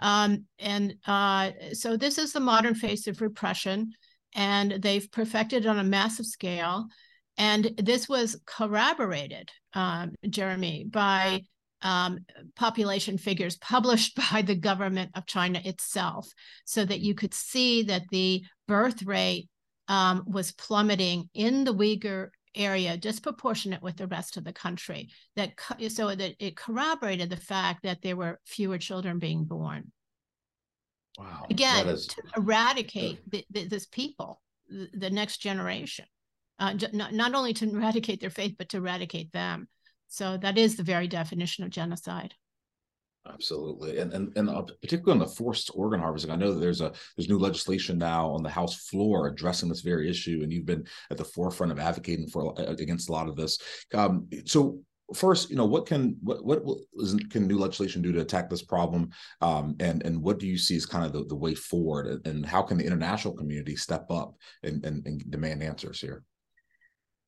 Um, 0.00 0.46
and 0.58 0.94
uh, 1.06 1.50
so 1.74 1.96
this 1.96 2.18
is 2.18 2.32
the 2.32 2.40
modern 2.40 2.74
face 2.74 3.06
of 3.06 3.20
repression, 3.20 3.92
and 4.34 4.72
they've 4.82 5.10
perfected 5.12 5.64
it 5.64 5.68
on 5.68 5.78
a 5.78 5.84
massive 5.84 6.26
scale. 6.26 6.86
And 7.38 7.72
this 7.78 8.08
was 8.08 8.40
corroborated, 8.44 9.50
um, 9.74 10.12
Jeremy, 10.28 10.84
by 10.84 11.42
um, 11.82 12.20
population 12.56 13.18
figures 13.18 13.56
published 13.56 14.16
by 14.32 14.42
the 14.42 14.54
government 14.54 15.10
of 15.14 15.26
China 15.26 15.60
itself, 15.64 16.28
so 16.64 16.84
that 16.84 17.00
you 17.00 17.14
could 17.14 17.34
see 17.34 17.82
that 17.84 18.02
the 18.10 18.44
birth 18.66 19.02
rate 19.02 19.48
um, 19.88 20.24
was 20.26 20.52
plummeting 20.52 21.28
in 21.34 21.64
the 21.64 21.74
Uyghur 21.74 22.28
area 22.54 22.96
disproportionate 22.96 23.82
with 23.82 23.96
the 23.96 24.06
rest 24.06 24.36
of 24.36 24.44
the 24.44 24.52
country. 24.52 25.08
That 25.36 25.52
so 25.88 26.14
that 26.14 26.34
it 26.38 26.56
corroborated 26.56 27.30
the 27.30 27.36
fact 27.36 27.82
that 27.82 28.02
there 28.02 28.16
were 28.16 28.40
fewer 28.46 28.78
children 28.78 29.18
being 29.18 29.44
born. 29.44 29.92
Wow 31.18 31.46
again 31.50 31.88
is... 31.88 32.06
to 32.06 32.22
eradicate 32.36 33.18
the, 33.30 33.44
the, 33.50 33.66
this 33.66 33.86
people 33.86 34.40
the, 34.68 34.88
the, 34.94 35.10
next 35.10 35.38
generation. 35.38 36.06
Uh, 36.58 36.74
not, 36.92 37.12
not 37.12 37.34
only 37.34 37.52
to 37.52 37.68
eradicate 37.76 38.20
their 38.20 38.30
faith 38.30 38.54
but 38.58 38.68
to 38.70 38.78
eradicate 38.78 39.32
them 39.32 39.68
so 40.12 40.36
that 40.36 40.58
is 40.58 40.76
the 40.76 40.82
very 40.82 41.08
definition 41.08 41.64
of 41.64 41.70
genocide 41.70 42.34
Absolutely, 43.24 43.98
and 43.98 44.12
and 44.12 44.36
and 44.36 44.50
uh, 44.50 44.62
particularly 44.80 45.12
on 45.12 45.24
the 45.24 45.32
forced 45.32 45.70
organ 45.74 46.00
harvesting, 46.00 46.32
I 46.32 46.36
know 46.36 46.52
that 46.52 46.58
there's 46.58 46.80
a 46.80 46.92
there's 47.16 47.28
new 47.28 47.38
legislation 47.38 47.96
now 47.96 48.28
on 48.30 48.42
the 48.42 48.50
House 48.50 48.74
floor 48.88 49.28
addressing 49.28 49.68
this 49.68 49.80
very 49.80 50.10
issue, 50.10 50.40
and 50.42 50.52
you've 50.52 50.66
been 50.66 50.84
at 51.08 51.18
the 51.18 51.24
forefront 51.24 51.70
of 51.70 51.78
advocating 51.78 52.26
for 52.26 52.52
uh, 52.60 52.64
against 52.64 53.08
a 53.08 53.12
lot 53.12 53.28
of 53.28 53.36
this. 53.36 53.58
Um, 53.94 54.28
so 54.44 54.80
first, 55.14 55.50
you 55.50 55.56
know, 55.56 55.66
what 55.66 55.86
can 55.86 56.16
what 56.20 56.44
what 56.44 56.78
can 57.30 57.46
new 57.46 57.58
legislation 57.58 58.02
do 58.02 58.10
to 58.10 58.22
attack 58.22 58.50
this 58.50 58.62
problem, 58.62 59.10
um, 59.40 59.76
and 59.78 60.04
and 60.04 60.20
what 60.20 60.40
do 60.40 60.48
you 60.48 60.58
see 60.58 60.74
as 60.74 60.84
kind 60.84 61.06
of 61.06 61.12
the, 61.12 61.24
the 61.24 61.36
way 61.36 61.54
forward, 61.54 62.26
and 62.26 62.44
how 62.44 62.60
can 62.60 62.76
the 62.76 62.84
international 62.84 63.34
community 63.34 63.76
step 63.76 64.06
up 64.10 64.34
and, 64.64 64.84
and, 64.84 65.06
and 65.06 65.30
demand 65.30 65.62
answers 65.62 66.00
here? 66.00 66.24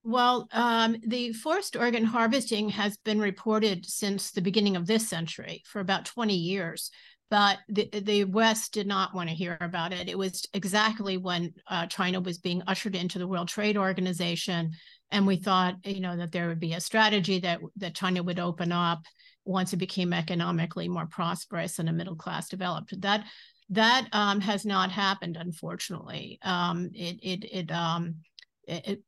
Well, 0.06 0.48
um, 0.52 0.96
the 1.06 1.32
forced 1.32 1.76
organ 1.76 2.04
harvesting 2.04 2.68
has 2.68 2.98
been 2.98 3.18
reported 3.18 3.86
since 3.86 4.30
the 4.30 4.42
beginning 4.42 4.76
of 4.76 4.86
this 4.86 5.08
century 5.08 5.62
for 5.64 5.80
about 5.80 6.04
20 6.04 6.34
years, 6.34 6.90
but 7.30 7.58
the, 7.70 7.88
the 7.88 8.24
West 8.24 8.74
did 8.74 8.86
not 8.86 9.14
want 9.14 9.30
to 9.30 9.34
hear 9.34 9.56
about 9.62 9.94
it. 9.94 10.10
It 10.10 10.18
was 10.18 10.46
exactly 10.52 11.16
when 11.16 11.54
uh, 11.68 11.86
China 11.86 12.20
was 12.20 12.36
being 12.36 12.62
ushered 12.66 12.94
into 12.94 13.18
the 13.18 13.26
World 13.26 13.48
Trade 13.48 13.78
Organization, 13.78 14.72
and 15.10 15.26
we 15.26 15.36
thought, 15.36 15.76
you 15.84 16.00
know, 16.00 16.18
that 16.18 16.32
there 16.32 16.48
would 16.48 16.60
be 16.60 16.74
a 16.74 16.80
strategy 16.80 17.40
that 17.40 17.60
that 17.76 17.94
China 17.94 18.22
would 18.22 18.38
open 18.38 18.72
up 18.72 19.00
once 19.46 19.72
it 19.72 19.78
became 19.78 20.12
economically 20.12 20.86
more 20.86 21.06
prosperous 21.06 21.78
and 21.78 21.88
a 21.88 21.92
middle 21.92 22.16
class 22.16 22.50
developed. 22.50 23.00
That 23.00 23.24
that 23.70 24.08
um, 24.12 24.40
has 24.40 24.66
not 24.66 24.90
happened, 24.90 25.38
unfortunately. 25.38 26.38
Um, 26.42 26.90
it 26.92 27.18
it 27.22 27.44
it 27.50 27.72
um, 27.72 28.16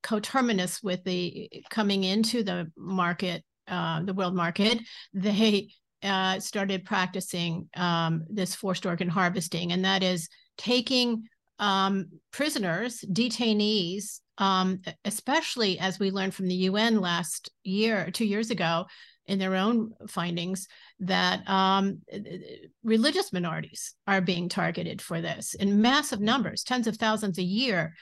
coterminous 0.03 0.83
with 0.83 1.03
the 1.05 1.51
coming 1.71 2.05
into 2.05 2.43
the 2.43 2.71
market, 2.77 3.45
uh, 3.69 4.03
the 4.03 4.15
world 4.15 4.35
market, 4.35 4.79
they 5.15 5.69
uh, 6.03 6.39
started 6.41 6.85
practicing 6.85 7.69
um, 7.77 8.25
this 8.29 8.55
forced 8.55 8.87
organ 8.87 9.09
harvesting, 9.09 9.73
and 9.73 9.85
that 9.85 10.03
is 10.03 10.29
taking 10.57 11.25
um, 11.59 12.07
prisoners, 12.33 13.05
detainees, 13.13 14.21
um, 14.39 14.81
especially 15.05 15.79
as 15.79 15.99
we 15.99 16.11
learned 16.11 16.35
from 16.35 16.49
the 16.49 16.55
UN 16.55 17.01
last 17.01 17.51
year, 17.65 18.11
two 18.11 18.27
years 18.27 18.51
ago, 18.51 18.87
in 19.27 19.39
their 19.39 19.57
own 19.57 19.93
findings, 20.09 20.69
that 21.01 21.49
um, 21.49 22.01
religious 22.85 23.33
minorities 23.33 23.95
are 24.07 24.21
being 24.21 24.49
targeted 24.49 25.03
for 25.03 25.21
this 25.21 25.55
in 25.55 25.81
massive 25.81 26.21
numbers, 26.21 26.63
tens 26.63 26.87
of 26.87 26.97
thousands 26.97 27.39
a 27.39 27.43
year, 27.43 27.95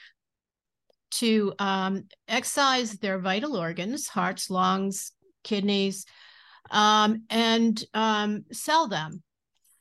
to 1.11 1.53
um, 1.59 2.03
excise 2.27 2.93
their 2.93 3.19
vital 3.19 3.55
organs, 3.55 4.07
hearts, 4.07 4.49
lungs, 4.49 5.11
kidneys, 5.43 6.05
um, 6.71 7.23
and 7.29 7.83
um, 7.93 8.45
sell 8.51 8.87
them, 8.87 9.21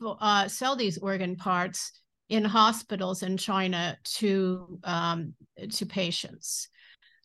uh, 0.04 0.48
sell 0.48 0.76
these 0.76 0.98
organ 0.98 1.36
parts 1.36 1.92
in 2.28 2.44
hospitals 2.44 3.22
in 3.22 3.36
China 3.36 3.96
to 4.04 4.78
um, 4.84 5.34
to 5.70 5.86
patients. 5.86 6.68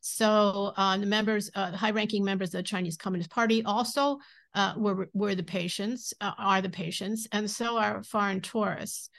So 0.01 0.73
uh, 0.77 0.97
the 0.97 1.05
members, 1.05 1.51
uh, 1.55 1.71
high-ranking 1.71 2.23
members 2.23 2.49
of 2.49 2.59
the 2.59 2.63
Chinese 2.63 2.97
Communist 2.97 3.29
Party, 3.29 3.63
also 3.63 4.19
uh, 4.55 4.73
were 4.77 5.09
were 5.13 5.35
the 5.35 5.43
patients, 5.43 6.13
uh, 6.21 6.31
are 6.37 6.61
the 6.61 6.69
patients, 6.69 7.27
and 7.31 7.49
so 7.49 7.77
are 7.77 8.03
foreign 8.03 8.41
tourists. 8.41 9.09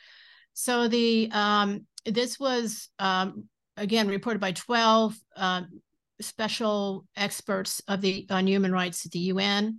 So 0.54 0.88
the 0.88 1.30
um, 1.32 1.86
this 2.04 2.40
was 2.40 2.88
um, 2.98 3.44
again 3.80 4.06
reported 4.06 4.40
by 4.40 4.52
12 4.52 5.16
uh, 5.36 5.62
special 6.20 7.06
experts 7.16 7.80
of 7.88 8.00
the 8.00 8.26
on 8.30 8.46
human 8.46 8.72
rights 8.72 9.04
at 9.06 9.12
the 9.12 9.18
UN. 9.18 9.78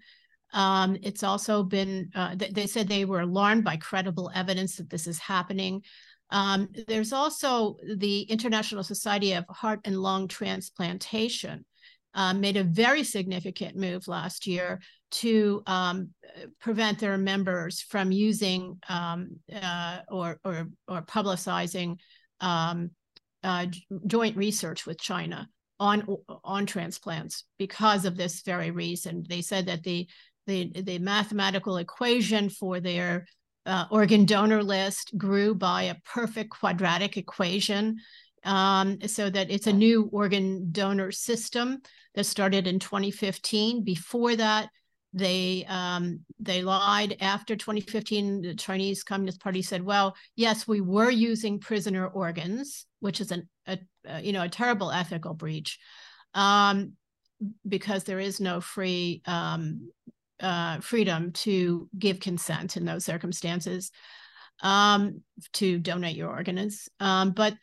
Um, 0.53 0.97
it's 1.01 1.23
also 1.23 1.63
been 1.63 2.09
uh, 2.13 2.35
th- 2.35 2.51
they 2.51 2.67
said 2.67 2.87
they 2.87 3.05
were 3.05 3.21
alarmed 3.21 3.63
by 3.63 3.77
credible 3.77 4.31
evidence 4.35 4.75
that 4.77 4.89
this 4.89 5.07
is 5.07 5.19
happening. 5.19 5.83
Um, 6.31 6.69
there's 6.87 7.13
also 7.13 7.77
the 7.95 8.21
International 8.23 8.83
Society 8.83 9.33
of 9.33 9.45
Heart 9.49 9.81
and 9.85 9.97
Lung 9.97 10.27
Transplantation 10.27 11.65
uh, 12.13 12.33
made 12.33 12.57
a 12.57 12.63
very 12.63 13.03
significant 13.03 13.77
move 13.77 14.07
last 14.07 14.47
year 14.47 14.81
to 15.11 15.61
um, 15.67 16.09
prevent 16.59 16.99
their 16.99 17.17
members 17.17 17.81
from 17.81 18.11
using 18.11 18.79
um, 18.89 19.37
uh, 19.53 19.99
or, 20.09 20.39
or, 20.43 20.67
or 20.87 21.01
publicizing 21.01 21.97
um, 22.39 22.91
uh, 23.43 23.67
joint 24.07 24.37
research 24.37 24.85
with 24.85 24.99
China 24.99 25.47
on 25.79 26.05
on 26.43 26.65
transplants 26.65 27.45
because 27.57 28.05
of 28.05 28.15
this 28.15 28.41
very 28.41 28.71
reason. 28.71 29.25
They 29.27 29.41
said 29.41 29.65
that 29.65 29.83
the 29.83 30.07
the 30.47 30.71
the 30.81 30.99
mathematical 30.99 31.77
equation 31.77 32.49
for 32.49 32.79
their 32.79 33.25
uh, 33.65 33.85
organ 33.91 34.25
donor 34.25 34.63
list 34.63 35.17
grew 35.17 35.55
by 35.55 35.83
a 35.83 35.95
perfect 36.05 36.51
quadratic 36.51 37.17
equation, 37.17 37.97
um, 38.43 38.99
so 39.07 39.29
that 39.29 39.51
it's 39.51 39.67
a 39.67 39.73
new 39.73 40.09
organ 40.11 40.71
donor 40.71 41.11
system 41.11 41.81
that 42.15 42.25
started 42.25 42.67
in 42.67 42.79
2015. 42.79 43.83
Before 43.83 44.35
that, 44.35 44.69
they 45.13 45.65
um, 45.67 46.21
they 46.39 46.61
lied 46.61 47.17
after 47.19 47.55
2015 47.55 48.41
the 48.41 48.55
chinese 48.55 49.03
communist 49.03 49.41
party 49.41 49.61
said 49.61 49.83
well 49.83 50.15
yes 50.35 50.67
we 50.67 50.81
were 50.81 51.09
using 51.09 51.59
prisoner 51.59 52.07
organs 52.07 52.85
which 52.99 53.19
is 53.19 53.31
an, 53.31 53.47
a, 53.67 53.77
a 54.05 54.21
you 54.21 54.31
know 54.31 54.43
a 54.43 54.49
terrible 54.49 54.91
ethical 54.91 55.33
breach 55.33 55.79
um, 56.33 56.93
because 57.67 58.03
there 58.03 58.19
is 58.19 58.39
no 58.39 58.61
free 58.61 59.21
um, 59.25 59.89
uh, 60.39 60.79
freedom 60.79 61.31
to 61.31 61.89
give 61.97 62.19
consent 62.19 62.77
in 62.77 62.85
those 62.85 63.05
circumstances 63.05 63.91
um, 64.61 65.21
to 65.53 65.79
donate 65.79 66.15
your 66.15 66.29
organs. 66.29 66.87
Um, 66.99 67.31
but 67.31 67.55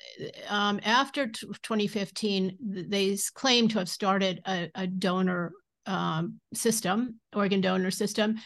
um, 0.49 0.81
after 0.85 1.29
t- 1.29 1.47
2015, 1.63 2.59
they 2.61 3.17
claim 3.35 3.69
to 3.69 3.79
have 3.79 3.89
started 3.89 4.43
a, 4.47 4.71
a 4.75 4.87
donor 4.87 5.53
um, 5.89 6.39
system, 6.55 7.19
organ 7.35 7.61
donor 7.61 7.91
system, 7.91 8.37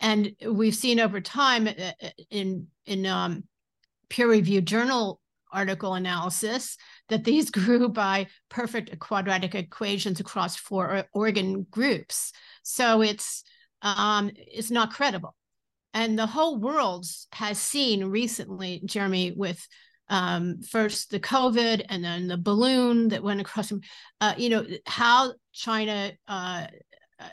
and 0.00 0.32
we've 0.48 0.74
seen 0.74 1.00
over 1.00 1.20
time 1.20 1.68
uh, 1.68 1.92
uh, 2.02 2.08
in 2.30 2.68
in 2.86 3.06
um, 3.06 3.44
peer-reviewed 4.08 4.66
journal 4.66 5.20
article 5.52 5.94
analysis 5.94 6.76
that 7.08 7.24
these 7.24 7.50
grew 7.58 7.88
by 7.88 8.26
perfect 8.48 8.98
quadratic 8.98 9.54
equations 9.54 10.20
across 10.20 10.56
four 10.56 11.04
organ 11.12 11.66
groups. 11.70 12.32
So 12.62 13.02
it's 13.02 13.44
um, 13.82 14.30
it's 14.36 14.70
not 14.70 14.92
credible. 14.92 15.34
And 15.94 16.18
the 16.18 16.26
whole 16.26 16.58
world 16.58 17.04
has 17.32 17.58
seen 17.58 18.04
recently, 18.06 18.80
Jeremy, 18.84 19.32
with 19.36 19.66
um, 20.08 20.62
first 20.62 21.10
the 21.10 21.20
COVID 21.20 21.84
and 21.88 22.02
then 22.02 22.28
the 22.28 22.38
balloon 22.38 23.08
that 23.08 23.22
went 23.22 23.40
across, 23.40 23.72
uh, 24.20 24.34
you 24.36 24.48
know, 24.48 24.66
how 24.86 25.32
China 25.52 26.12
uh, 26.28 26.66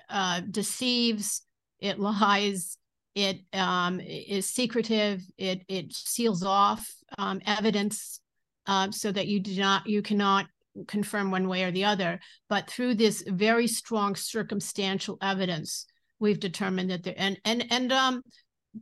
uh, 0.10 0.41
deceives, 0.50 1.41
it 1.79 2.00
lies, 2.00 2.77
it 3.15 3.41
um, 3.53 4.00
is 4.00 4.48
secretive, 4.48 5.22
it 5.38 5.63
it 5.67 5.93
seals 5.93 6.43
off 6.43 6.88
um, 7.17 7.41
evidence 7.46 8.19
uh, 8.67 8.91
so 8.91 9.12
that 9.12 9.27
you 9.27 9.39
do 9.39 9.60
not 9.60 9.88
you 9.88 10.01
cannot 10.01 10.48
confirm 10.88 11.31
one 11.31 11.48
way 11.48 11.63
or 11.63 11.72
the 11.72 11.86
other. 11.86 12.19
But 12.48 12.69
through 12.69 12.96
this 12.96 13.24
very 13.27 13.67
strong 13.67 14.15
circumstantial 14.15 15.17
evidence 15.22 15.86
we've 16.19 16.39
determined 16.39 16.91
that 16.91 17.03
there 17.03 17.15
and 17.17 17.39
and 17.46 17.65
and 17.72 17.91
um, 17.91 18.22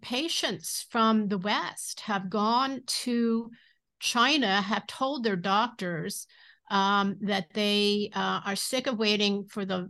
patients 0.01 0.85
from 0.89 1.27
the 1.27 1.37
West 1.37 2.01
have 2.01 2.29
gone 2.29 2.81
to 2.85 3.49
China, 3.99 4.61
have 4.61 4.87
told 4.87 5.23
their 5.23 5.35
doctors 5.35 6.27
um, 6.69 7.17
that 7.21 7.47
they 7.53 8.11
uh, 8.13 8.41
are 8.45 8.55
sick 8.55 8.87
of 8.87 8.99
waiting 8.99 9.45
for 9.45 9.65
the 9.65 9.89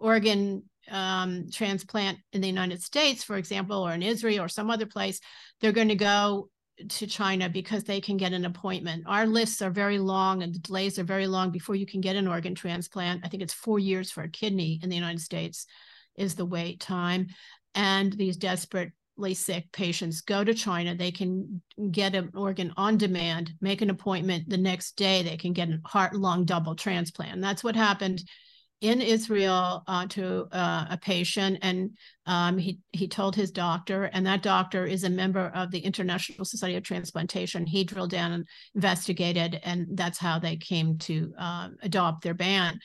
organ 0.00 0.62
um, 0.90 1.46
transplant 1.52 2.18
in 2.32 2.40
the 2.40 2.48
United 2.48 2.82
States, 2.82 3.22
for 3.22 3.36
example, 3.36 3.86
or 3.86 3.92
in 3.92 4.02
Israel 4.02 4.44
or 4.44 4.48
some 4.48 4.70
other 4.70 4.86
place. 4.86 5.20
They're 5.60 5.72
going 5.72 5.88
to 5.88 5.94
go 5.94 6.48
to 6.88 7.06
China 7.06 7.48
because 7.48 7.84
they 7.84 8.00
can 8.00 8.16
get 8.16 8.32
an 8.32 8.46
appointment. 8.46 9.04
Our 9.06 9.26
lists 9.26 9.60
are 9.62 9.70
very 9.70 9.98
long 9.98 10.42
and 10.42 10.54
the 10.54 10.58
delays 10.58 10.98
are 10.98 11.04
very 11.04 11.26
long 11.26 11.50
before 11.50 11.74
you 11.74 11.86
can 11.86 12.00
get 12.00 12.16
an 12.16 12.26
organ 12.26 12.54
transplant. 12.54 13.24
I 13.24 13.28
think 13.28 13.42
it's 13.42 13.52
four 13.52 13.78
years 13.78 14.10
for 14.10 14.22
a 14.22 14.28
kidney 14.28 14.80
in 14.82 14.88
the 14.88 14.96
United 14.96 15.20
States 15.20 15.66
is 16.16 16.34
the 16.34 16.46
wait 16.46 16.80
time. 16.80 17.28
And 17.74 18.12
these 18.14 18.36
desperately 18.36 19.34
sick 19.34 19.70
patients 19.72 20.22
go 20.22 20.42
to 20.42 20.54
China. 20.54 20.94
They 20.94 21.10
can 21.10 21.60
get 21.90 22.14
an 22.14 22.30
organ 22.34 22.72
on 22.76 22.96
demand, 22.96 23.52
make 23.60 23.82
an 23.82 23.90
appointment 23.90 24.48
the 24.48 24.56
next 24.56 24.96
day. 24.96 25.22
They 25.22 25.36
can 25.36 25.52
get 25.52 25.68
a 25.68 25.80
heart 25.84 26.14
lung 26.14 26.46
double 26.46 26.74
transplant. 26.74 27.34
And 27.34 27.44
that's 27.44 27.62
what 27.62 27.76
happened 27.76 28.22
in 28.80 29.02
Israel 29.02 29.82
uh, 29.86 30.06
to 30.06 30.48
uh, 30.52 30.86
a 30.90 30.98
patient, 30.98 31.58
and 31.60 31.90
um, 32.26 32.56
he 32.56 32.78
he 32.92 33.06
told 33.06 33.36
his 33.36 33.50
doctor, 33.50 34.04
and 34.04 34.26
that 34.26 34.42
doctor 34.42 34.86
is 34.86 35.04
a 35.04 35.10
member 35.10 35.52
of 35.54 35.70
the 35.70 35.80
International 35.80 36.44
Society 36.44 36.76
of 36.76 36.82
Transplantation. 36.82 37.66
He 37.66 37.84
drilled 37.84 38.10
down 38.10 38.32
and 38.32 38.48
investigated, 38.74 39.60
and 39.64 39.86
that's 39.92 40.18
how 40.18 40.38
they 40.38 40.56
came 40.56 40.96
to 40.98 41.32
uh, 41.38 41.68
adopt 41.82 42.22
their 42.22 42.34
ban 42.34 42.80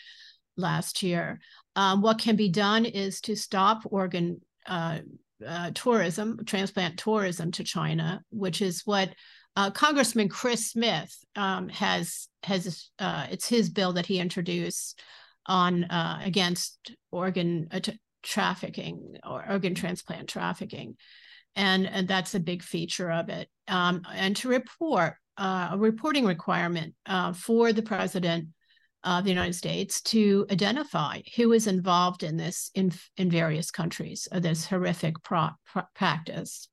last 0.57 1.01
year. 1.01 1.39
Um, 1.77 2.01
what 2.01 2.19
can 2.19 2.35
be 2.35 2.49
done 2.49 2.85
is 2.85 3.21
to 3.21 3.35
stop 3.35 3.83
organ 3.85 4.41
uh, 4.65 4.99
uh, 5.45 5.71
tourism, 5.73 6.39
transplant 6.45 6.97
tourism 6.97 7.51
to 7.51 7.63
China, 7.63 8.21
which 8.31 8.61
is 8.61 8.81
what 8.85 9.13
uh, 9.55 9.71
Congressman 9.71 10.27
Chris 10.27 10.71
Smith 10.71 11.15
um, 11.37 11.69
has 11.69 12.27
has 12.43 12.89
it's 12.99 13.47
his 13.47 13.69
bill 13.69 13.93
that 13.93 14.05
he 14.05 14.19
introduced 14.19 14.99
on 15.45 15.83
uh, 15.85 16.19
against 16.23 16.91
organ 17.11 17.67
uh, 17.71 17.79
trafficking 18.23 19.15
or 19.23 19.45
organ 19.49 19.75
transplant 19.75 20.27
trafficking, 20.27 20.95
and, 21.55 21.87
and 21.87 22.07
that's 22.07 22.35
a 22.35 22.39
big 22.39 22.63
feature 22.63 23.11
of 23.11 23.29
it. 23.29 23.47
Um, 23.67 24.01
and 24.13 24.35
to 24.37 24.49
report 24.49 25.15
uh, 25.37 25.69
a 25.71 25.77
reporting 25.77 26.25
requirement 26.25 26.95
uh, 27.05 27.33
for 27.33 27.73
the 27.73 27.81
president 27.81 28.47
of 29.03 29.23
the 29.23 29.29
United 29.29 29.53
States 29.53 30.01
to 30.01 30.45
identify 30.51 31.21
who 31.35 31.53
is 31.53 31.67
involved 31.67 32.23
in 32.23 32.37
this 32.37 32.71
in 32.73 32.91
in 33.17 33.29
various 33.29 33.69
countries, 33.69 34.27
uh, 34.31 34.39
this 34.39 34.65
horrific 34.65 35.21
pro- 35.23 35.49
pro- 35.65 35.83
practice. 35.93 36.67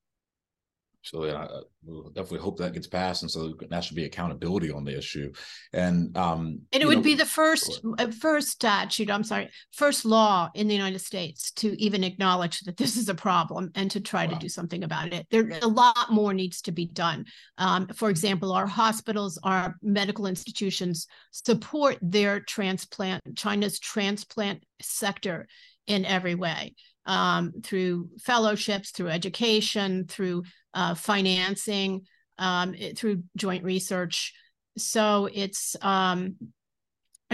So 1.02 1.24
yeah, 1.24 1.46
we'll 1.84 2.10
definitely 2.10 2.38
hope 2.38 2.58
that 2.58 2.74
gets 2.74 2.86
passed, 2.86 3.22
and 3.22 3.30
so 3.30 3.54
that 3.68 3.82
should 3.82 3.96
be 3.96 4.04
accountability 4.04 4.70
on 4.70 4.84
the 4.84 4.96
issue. 4.96 5.32
And 5.72 6.16
um, 6.16 6.60
and 6.72 6.82
it 6.82 6.86
would 6.86 6.98
know, 6.98 7.02
be 7.02 7.14
the 7.14 7.26
first 7.26 7.84
uh, 7.98 8.10
first 8.12 8.48
statute. 8.48 9.10
I'm 9.10 9.24
sorry, 9.24 9.50
first 9.72 10.04
law 10.04 10.48
in 10.54 10.68
the 10.68 10.74
United 10.74 11.00
States 11.00 11.50
to 11.52 11.80
even 11.82 12.04
acknowledge 12.04 12.60
that 12.60 12.76
this 12.76 12.96
is 12.96 13.08
a 13.08 13.14
problem 13.14 13.70
and 13.74 13.90
to 13.90 14.00
try 14.00 14.26
wow. 14.26 14.32
to 14.32 14.38
do 14.38 14.48
something 14.48 14.84
about 14.84 15.12
it. 15.12 15.26
There 15.30 15.58
a 15.60 15.66
lot 15.66 16.12
more 16.12 16.32
needs 16.32 16.62
to 16.62 16.72
be 16.72 16.86
done. 16.86 17.24
Um, 17.58 17.88
for 17.88 18.08
example, 18.08 18.52
our 18.52 18.66
hospitals, 18.66 19.38
our 19.42 19.76
medical 19.82 20.26
institutions 20.26 21.08
support 21.32 21.98
their 22.00 22.40
transplant 22.40 23.22
China's 23.36 23.80
transplant 23.80 24.62
sector 24.80 25.48
in 25.88 26.04
every 26.04 26.36
way 26.36 26.74
um, 27.06 27.52
through 27.62 28.10
fellowships, 28.20 28.90
through 28.90 29.08
education, 29.08 30.06
through 30.06 30.44
uh, 30.74 30.94
financing, 30.94 32.02
um, 32.38 32.74
it, 32.74 32.98
through 32.98 33.22
joint 33.36 33.64
research. 33.64 34.34
So 34.76 35.28
it's 35.32 35.76
um, 35.82 36.36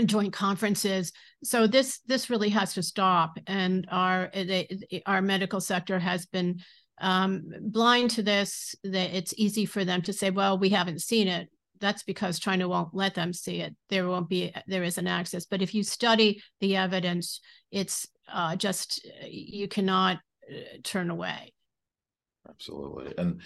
joint 0.05 0.33
conferences. 0.33 1.12
So 1.44 1.66
this 1.66 2.01
this 2.07 2.31
really 2.31 2.51
has 2.51 2.74
to 2.74 2.83
stop, 2.83 3.38
and 3.46 3.87
our 3.90 4.31
they, 4.33 4.68
our 5.07 5.22
medical 5.22 5.61
sector 5.61 5.98
has 5.98 6.27
been 6.27 6.61
um, 7.01 7.44
blind 7.61 8.11
to 8.12 8.22
this. 8.22 8.74
That 8.85 9.16
it's 9.16 9.35
easy 9.37 9.66
for 9.66 9.85
them 9.85 10.03
to 10.03 10.12
say, 10.12 10.31
"Well, 10.31 10.59
we 10.59 10.70
haven't 10.70 11.03
seen 11.03 11.29
it." 11.29 11.48
That's 11.81 12.03
because 12.03 12.40
China 12.40 12.68
won't 12.68 12.92
let 12.92 13.14
them 13.14 13.33
see 13.33 13.61
it. 13.61 13.77
There 13.88 14.09
won't 14.09 14.29
be 14.29 14.53
there 14.66 14.83
isn't 14.83 15.07
access. 15.07 15.46
But 15.46 15.62
if 15.62 15.74
you 15.74 15.85
study 15.85 16.42
the 16.61 16.77
evidence, 16.77 17.40
it's 17.70 18.07
uh, 18.31 18.57
just 18.57 19.07
you 19.24 19.68
cannot 19.68 20.18
uh, 20.51 20.79
turn 20.83 21.11
away 21.11 21.53
absolutely 22.48 23.12
and 23.18 23.40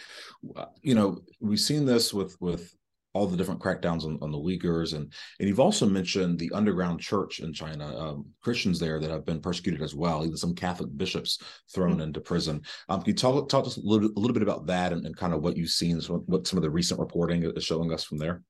uh, 0.57 0.67
you 0.81 0.95
know 0.95 1.19
we've 1.41 1.61
seen 1.61 1.85
this 1.85 2.13
with 2.13 2.37
with 2.41 2.75
all 3.15 3.27
the 3.27 3.37
different 3.37 3.61
crackdowns 3.61 4.05
on, 4.05 4.19
on 4.23 4.33
the 4.33 4.39
Uyghurs, 4.39 4.95
and 4.95 5.13
and 5.39 5.49
you've 5.49 5.61
also 5.61 5.87
mentioned 5.87 6.39
the 6.39 6.51
underground 6.55 7.01
church 7.01 7.41
in 7.41 7.53
China, 7.53 7.97
um, 7.99 8.27
Christians 8.43 8.79
there 8.79 8.99
that 8.99 9.11
have 9.11 9.27
been 9.27 9.41
persecuted 9.41 9.83
as 9.83 9.95
well, 9.95 10.25
even 10.25 10.37
some 10.37 10.55
Catholic 10.55 10.97
bishops 10.97 11.39
thrown 11.73 11.93
mm-hmm. 11.93 12.03
into 12.03 12.21
prison. 12.21 12.63
Um, 12.89 13.01
can 13.01 13.11
you 13.11 13.15
talk 13.15 13.49
talk 13.49 13.65
to 13.65 13.71
us 13.71 13.77
a 13.77 13.81
little, 13.83 14.11
a 14.17 14.19
little 14.19 14.35
bit 14.35 14.43
about 14.43 14.67
that 14.67 14.93
and, 14.93 15.05
and 15.05 15.17
kind 15.17 15.35
of 15.35 15.43
what 15.43 15.57
you've 15.57 15.71
seen, 15.71 16.01
what 16.01 16.47
some 16.47 16.57
of 16.57 16.63
the 16.63 16.71
recent 16.71 17.01
reporting 17.01 17.45
is 17.45 17.65
showing 17.65 17.93
us 17.93 18.05
from 18.05 18.19
there? 18.19 18.43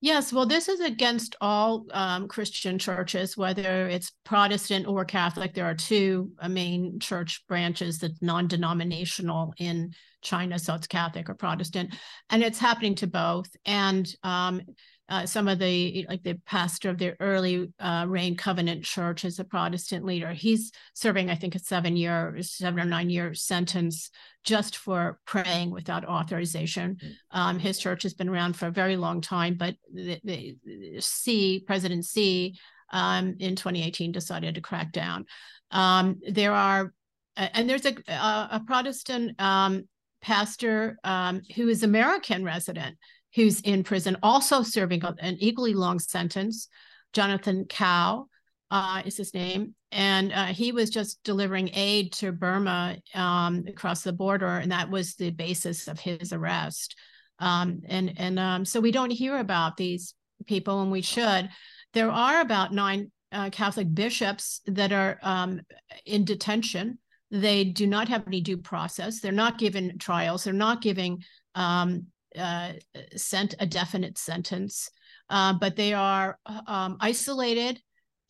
Yes, 0.00 0.32
well, 0.34 0.44
this 0.44 0.68
is 0.68 0.80
against 0.80 1.34
all 1.40 1.86
um, 1.92 2.28
Christian 2.28 2.78
churches, 2.78 3.38
whether 3.38 3.88
it's 3.88 4.12
Protestant 4.24 4.86
or 4.86 5.04
Catholic. 5.04 5.54
There 5.54 5.64
are 5.64 5.74
two 5.74 6.32
uh, 6.38 6.48
main 6.48 6.98
church 7.00 7.42
branches 7.48 7.98
that's 7.98 8.20
non-denominational 8.20 9.54
in 9.56 9.94
China, 10.24 10.58
so 10.58 10.74
it's 10.74 10.86
Catholic 10.86 11.28
or 11.28 11.34
Protestant, 11.34 11.94
and 12.30 12.42
it's 12.42 12.58
happening 12.58 12.94
to 12.96 13.06
both. 13.06 13.48
And 13.64 14.12
um, 14.22 14.62
uh, 15.08 15.26
some 15.26 15.48
of 15.48 15.58
the 15.58 16.06
like 16.08 16.22
the 16.22 16.40
pastor 16.46 16.88
of 16.88 16.98
the 16.98 17.14
early 17.20 17.70
uh, 17.78 18.06
Rain 18.08 18.36
Covenant 18.36 18.84
Church 18.84 19.24
is 19.24 19.38
a 19.38 19.44
Protestant 19.44 20.04
leader. 20.04 20.32
He's 20.32 20.72
serving, 20.94 21.28
I 21.28 21.34
think, 21.34 21.54
a 21.54 21.58
seven 21.58 21.96
year, 21.96 22.34
seven 22.40 22.80
or 22.80 22.86
nine 22.86 23.10
year 23.10 23.34
sentence 23.34 24.10
just 24.44 24.76
for 24.76 25.20
praying 25.26 25.70
without 25.70 26.06
authorization. 26.06 26.96
Mm. 26.96 27.12
Um, 27.30 27.58
his 27.58 27.78
church 27.78 28.02
has 28.02 28.14
been 28.14 28.28
around 28.28 28.56
for 28.56 28.66
a 28.66 28.72
very 28.72 28.96
long 28.96 29.20
time, 29.20 29.56
but 29.58 29.76
the, 29.92 30.20
the, 30.24 31.00
Xi, 31.00 31.64
President 31.66 32.04
Xi 32.04 32.58
um, 32.90 33.36
in 33.40 33.56
2018 33.56 34.12
decided 34.12 34.54
to 34.54 34.60
crack 34.60 34.92
down. 34.92 35.26
Um, 35.70 36.20
there 36.26 36.52
are, 36.52 36.94
and 37.36 37.68
there's 37.68 37.84
a, 37.84 37.94
a, 38.08 38.62
Protestant 38.66 39.40
um, 39.40 39.88
pastor 40.24 40.96
um, 41.04 41.42
who 41.54 41.68
is 41.68 41.82
American 41.82 42.44
resident 42.44 42.96
who's 43.34 43.60
in 43.60 43.82
prison, 43.82 44.16
also 44.22 44.62
serving 44.62 45.02
an 45.18 45.36
equally 45.40 45.74
long 45.74 45.98
sentence. 45.98 46.68
Jonathan 47.12 47.64
Cao 47.64 48.26
uh, 48.70 49.02
is 49.04 49.16
his 49.16 49.34
name. 49.34 49.74
And 49.92 50.32
uh, 50.32 50.46
he 50.46 50.72
was 50.72 50.90
just 50.90 51.22
delivering 51.24 51.70
aid 51.74 52.12
to 52.14 52.32
Burma 52.32 52.96
um, 53.14 53.64
across 53.68 54.02
the 54.02 54.12
border, 54.12 54.58
and 54.58 54.72
that 54.72 54.90
was 54.90 55.14
the 55.14 55.30
basis 55.30 55.86
of 55.86 56.00
his 56.00 56.32
arrest. 56.32 56.96
Um, 57.38 57.82
and 57.86 58.14
and 58.16 58.38
um, 58.38 58.64
so 58.64 58.80
we 58.80 58.90
don't 58.90 59.10
hear 59.10 59.38
about 59.38 59.76
these 59.76 60.14
people, 60.46 60.82
and 60.82 60.90
we 60.90 61.02
should. 61.02 61.48
There 61.92 62.10
are 62.10 62.40
about 62.40 62.72
nine 62.72 63.12
uh, 63.30 63.50
Catholic 63.50 63.92
bishops 63.94 64.60
that 64.66 64.92
are 64.92 65.18
um, 65.22 65.60
in 66.06 66.24
detention. 66.24 66.98
They 67.30 67.64
do 67.64 67.86
not 67.86 68.08
have 68.08 68.26
any 68.26 68.40
due 68.40 68.58
process. 68.58 69.20
They're 69.20 69.32
not 69.32 69.58
given 69.58 69.98
trials. 69.98 70.44
They're 70.44 70.52
not 70.52 70.82
giving 70.82 71.24
um, 71.54 72.06
uh, 72.38 72.72
sent 73.16 73.54
a 73.58 73.66
definite 73.66 74.18
sentence, 74.18 74.90
uh, 75.30 75.54
but 75.54 75.76
they 75.76 75.92
are 75.94 76.38
um, 76.66 76.96
isolated 77.00 77.80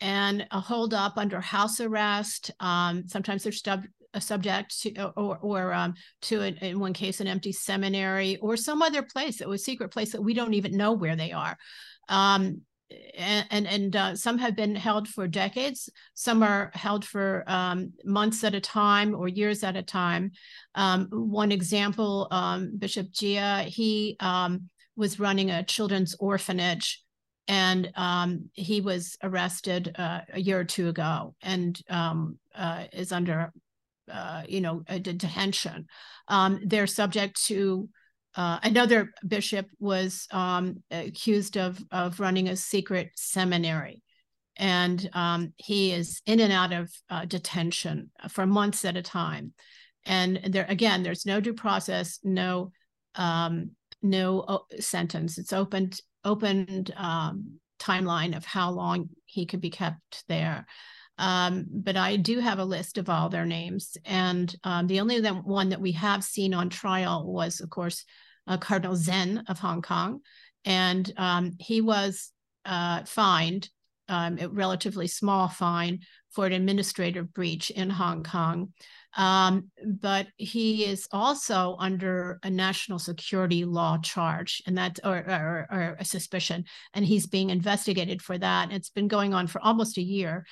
and 0.01 0.47
holed 0.51 0.95
up 0.95 1.15
under 1.17 1.41
house 1.41 1.81
arrest. 1.81 2.51
Um, 2.61 3.05
sometimes 3.09 3.43
they're 3.43 3.53
stub- 3.53 3.87
subject 4.19 4.81
to, 4.83 5.13
or, 5.17 5.39
or 5.39 5.73
um, 5.73 5.95
to, 6.23 6.43
an, 6.43 6.57
in 6.59 6.79
one 6.79 6.93
case, 6.93 7.21
an 7.21 7.27
empty 7.27 7.53
seminary 7.53 8.37
or 8.37 8.57
some 8.57 8.83
other 8.83 9.03
place, 9.03 9.39
that 9.39 9.49
was 9.49 9.65
secret 9.65 9.91
place 9.91 10.13
that 10.13 10.23
we 10.23 10.35
don't 10.35 10.55
even 10.55 10.77
know 10.77 10.93
where 10.93 11.17
they 11.17 11.33
are. 11.33 11.57
Um, 12.09 12.61
and, 13.17 13.67
and 13.67 13.97
uh, 13.97 14.17
some 14.17 14.39
have 14.39 14.57
been 14.57 14.75
held 14.75 15.09
for 15.09 15.27
decades. 15.27 15.89
Some 16.15 16.43
are 16.43 16.71
held 16.75 17.05
for 17.05 17.45
um, 17.47 17.93
months 18.05 18.45
at 18.45 18.55
a 18.55 18.61
time 18.61 19.15
or 19.15 19.29
years 19.29 19.63
at 19.63 19.77
a 19.77 19.83
time. 19.83 20.33
Um, 20.75 21.09
one 21.11 21.53
example, 21.53 22.29
um, 22.31 22.73
Bishop 22.79 23.13
Jia, 23.13 23.65
he 23.65 24.17
um, 24.21 24.69
was 24.97 25.21
running 25.21 25.51
a 25.51 25.63
children's 25.63 26.15
orphanage, 26.19 27.03
and 27.49 27.91
um, 27.97 28.51
he 28.53 28.81
was 28.81 29.17
arrested 29.23 29.95
uh, 29.99 30.21
a 30.33 30.41
year 30.41 30.61
or 30.61 30.65
two 30.65 30.89
ago, 30.89 31.35
and 31.43 31.81
uh, 31.91 32.85
is 32.93 33.13
under, 33.13 33.53
uh, 34.11 34.43
you 34.49 34.61
know, 34.61 34.81
detention. 35.03 35.87
they're 36.65 36.87
subject 36.87 37.45
to 37.47 37.89
uh, 38.37 38.59
another 38.63 39.13
bishop 39.27 39.67
was 39.79 40.27
um, 40.33 40.83
accused 40.91 41.57
of 41.57 41.83
of 41.91 42.19
running 42.19 42.49
a 42.49 42.57
secret 42.57 43.11
seminary, 43.15 44.03
and 44.57 45.09
um, 45.13 45.53
he 45.57 45.93
is 45.93 46.21
in 46.27 46.41
and 46.41 46.53
out 46.53 46.73
of 46.73 46.93
uh, 47.11 47.25
detention 47.25 48.11
for 48.29 48.47
months 48.47 48.85
at 48.85 48.97
a 48.97 49.03
time. 49.03 49.53
And 50.07 50.41
there 50.49 50.67
again, 50.69 51.03
there's 51.03 51.27
no 51.27 51.41
due 51.41 51.55
process, 51.55 52.19
no 52.25 52.73
um, 53.15 53.71
no 54.03 54.41
uh, 54.41 54.59
sentence. 54.81 55.39
It's 55.39 55.53
opened 55.53 56.01
opened 56.25 56.93
um, 56.97 57.61
timeline 57.79 58.37
of 58.37 58.45
how 58.45 58.71
long 58.71 59.11
he 59.27 59.47
could 59.47 59.61
be 59.61 59.71
kept 59.71 60.25
there. 60.29 60.67
Um, 61.17 61.67
but 61.71 61.97
I 61.97 62.17
do 62.17 62.41
have 62.41 62.59
a 62.59 62.65
list 62.65 62.99
of 62.99 63.09
all 63.09 63.29
their 63.29 63.47
names, 63.47 63.97
and 64.05 64.53
um, 64.65 64.89
the 64.89 64.99
only 64.99 65.21
one 65.21 65.69
that 65.69 65.81
we 65.81 65.93
have 65.93 66.25
seen 66.25 66.53
on 66.53 66.69
trial 66.69 67.25
was, 67.25 67.61
of 67.61 67.71
course, 67.71 68.05
uh, 68.47 68.59
Cardinal 68.59 68.97
Zen 68.97 69.45
of 69.49 69.59
Hong 69.59 69.83
Kong, 69.83 70.21
and 70.65 71.13
um, 71.17 71.53
he 71.59 71.81
was 71.81 72.31
uh, 72.65 73.05
fined 73.05 73.69
um, 74.09 74.39
a 74.39 74.49
relatively 74.49 75.07
small 75.07 75.49
fine 75.49 76.01
for 76.31 76.47
an 76.47 76.53
administrative 76.53 77.33
breach 77.33 77.71
in 77.71 77.91
Hong 77.91 78.23
Kong. 78.23 78.73
Um, 79.17 79.71
but 79.87 80.27
he 80.37 80.85
is 80.85 81.07
also 81.13 81.77
under 81.79 82.41
a 82.43 82.51
national 82.51 82.99
security 82.99 83.65
law 83.65 83.99
charge, 83.99 84.61
and 84.67 84.77
that's 84.77 84.99
or, 85.05 85.19
or, 85.19 85.67
or, 85.71 85.97
a 86.01 86.05
suspicion, 86.05 86.65
and 86.95 87.05
he's 87.05 87.29
being 87.29 87.51
investigated 87.51 88.21
for 88.21 88.37
that. 88.39 88.73
It's 88.73 88.91
been 88.91 89.07
going 89.07 89.33
on 89.33 89.47
for 89.47 89.61
almost 89.61 89.99
a 89.99 90.03
year, 90.03 90.45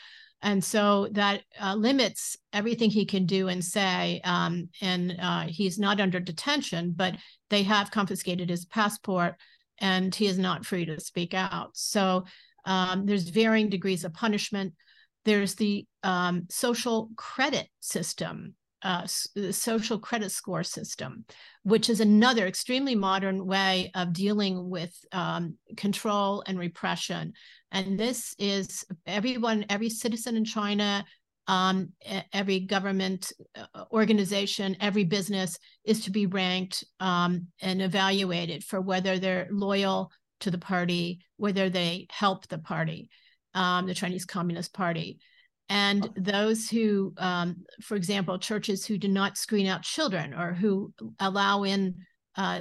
and 0.42 0.62
so 0.62 1.09
that 1.12 1.42
uh, 1.61 1.74
limits 1.74 2.37
everything 2.52 2.90
he 2.90 3.07
can 3.07 3.26
do 3.26 3.48
and 3.48 3.64
say. 3.64 4.20
Um, 4.24 4.68
and 4.81 5.16
uh, 5.20 5.42
he's 5.42 5.78
not 5.78 6.00
under 6.00 6.18
detention, 6.18 6.92
but 6.96 7.16
they 7.48 7.62
have 7.62 7.92
confiscated 7.92 8.50
his 8.50 8.64
passport, 8.64 9.37
and 9.78 10.14
he 10.14 10.26
is 10.26 10.38
not 10.38 10.66
free 10.66 10.85
to 10.87 11.00
speak 11.00 11.33
out. 11.33 11.70
So 11.74 12.24
um, 12.64 13.07
there's 13.07 13.28
varying 13.28 13.68
degrees 13.68 14.05
of 14.05 14.14
punishment. 14.14 14.74
There's 15.24 15.55
the 15.55 15.87
um, 16.02 16.46
social 16.50 17.11
credit 17.16 17.68
system, 17.78 18.55
uh, 18.83 19.07
the 19.37 19.52
social 19.52 20.00
credit 20.00 20.33
score 20.33 20.64
system, 20.64 21.24
which 21.62 21.88
is 21.88 22.00
another 22.00 22.48
extremely 22.48 22.96
modern 22.96 23.46
way 23.46 23.92
of 23.94 24.12
dealing 24.12 24.68
with 24.68 24.92
um, 25.12 25.57
control 25.76 26.42
and 26.48 26.59
repression. 26.59 27.35
And 27.72 27.98
this 27.98 28.35
is 28.38 28.85
everyone, 29.06 29.64
every 29.68 29.88
citizen 29.88 30.37
in 30.37 30.44
China, 30.44 31.04
um, 31.48 31.88
every 32.32 32.61
government 32.61 33.32
uh, 33.56 33.85
organization, 33.90 34.76
every 34.80 35.04
business 35.04 35.58
is 35.82 36.04
to 36.04 36.11
be 36.11 36.26
ranked 36.26 36.85
um, 37.00 37.48
and 37.61 37.82
evaluated 37.82 38.62
for 38.62 38.80
whether 38.80 39.18
they're 39.18 39.48
loyal 39.50 40.12
to 40.40 40.50
the 40.50 40.58
party, 40.58 41.20
whether 41.38 41.70
they 41.70 42.06
help 42.11 42.46
the 42.48 42.58
party, 42.58 43.08
um, 43.54 43.87
the 43.87 43.94
Chinese 43.94 44.26
Communist 44.26 44.72
Party. 44.74 45.18
And 45.68 46.11
those 46.16 46.68
who, 46.68 47.14
um, 47.16 47.64
for 47.80 47.96
example, 47.96 48.38
churches 48.38 48.85
who 48.85 48.98
do 48.98 49.08
not 49.08 49.38
screen 49.38 49.66
out 49.66 49.82
children 49.82 50.35
or 50.35 50.52
who 50.52 50.92
allow 51.18 51.62
in 51.62 51.94
uh, 52.37 52.61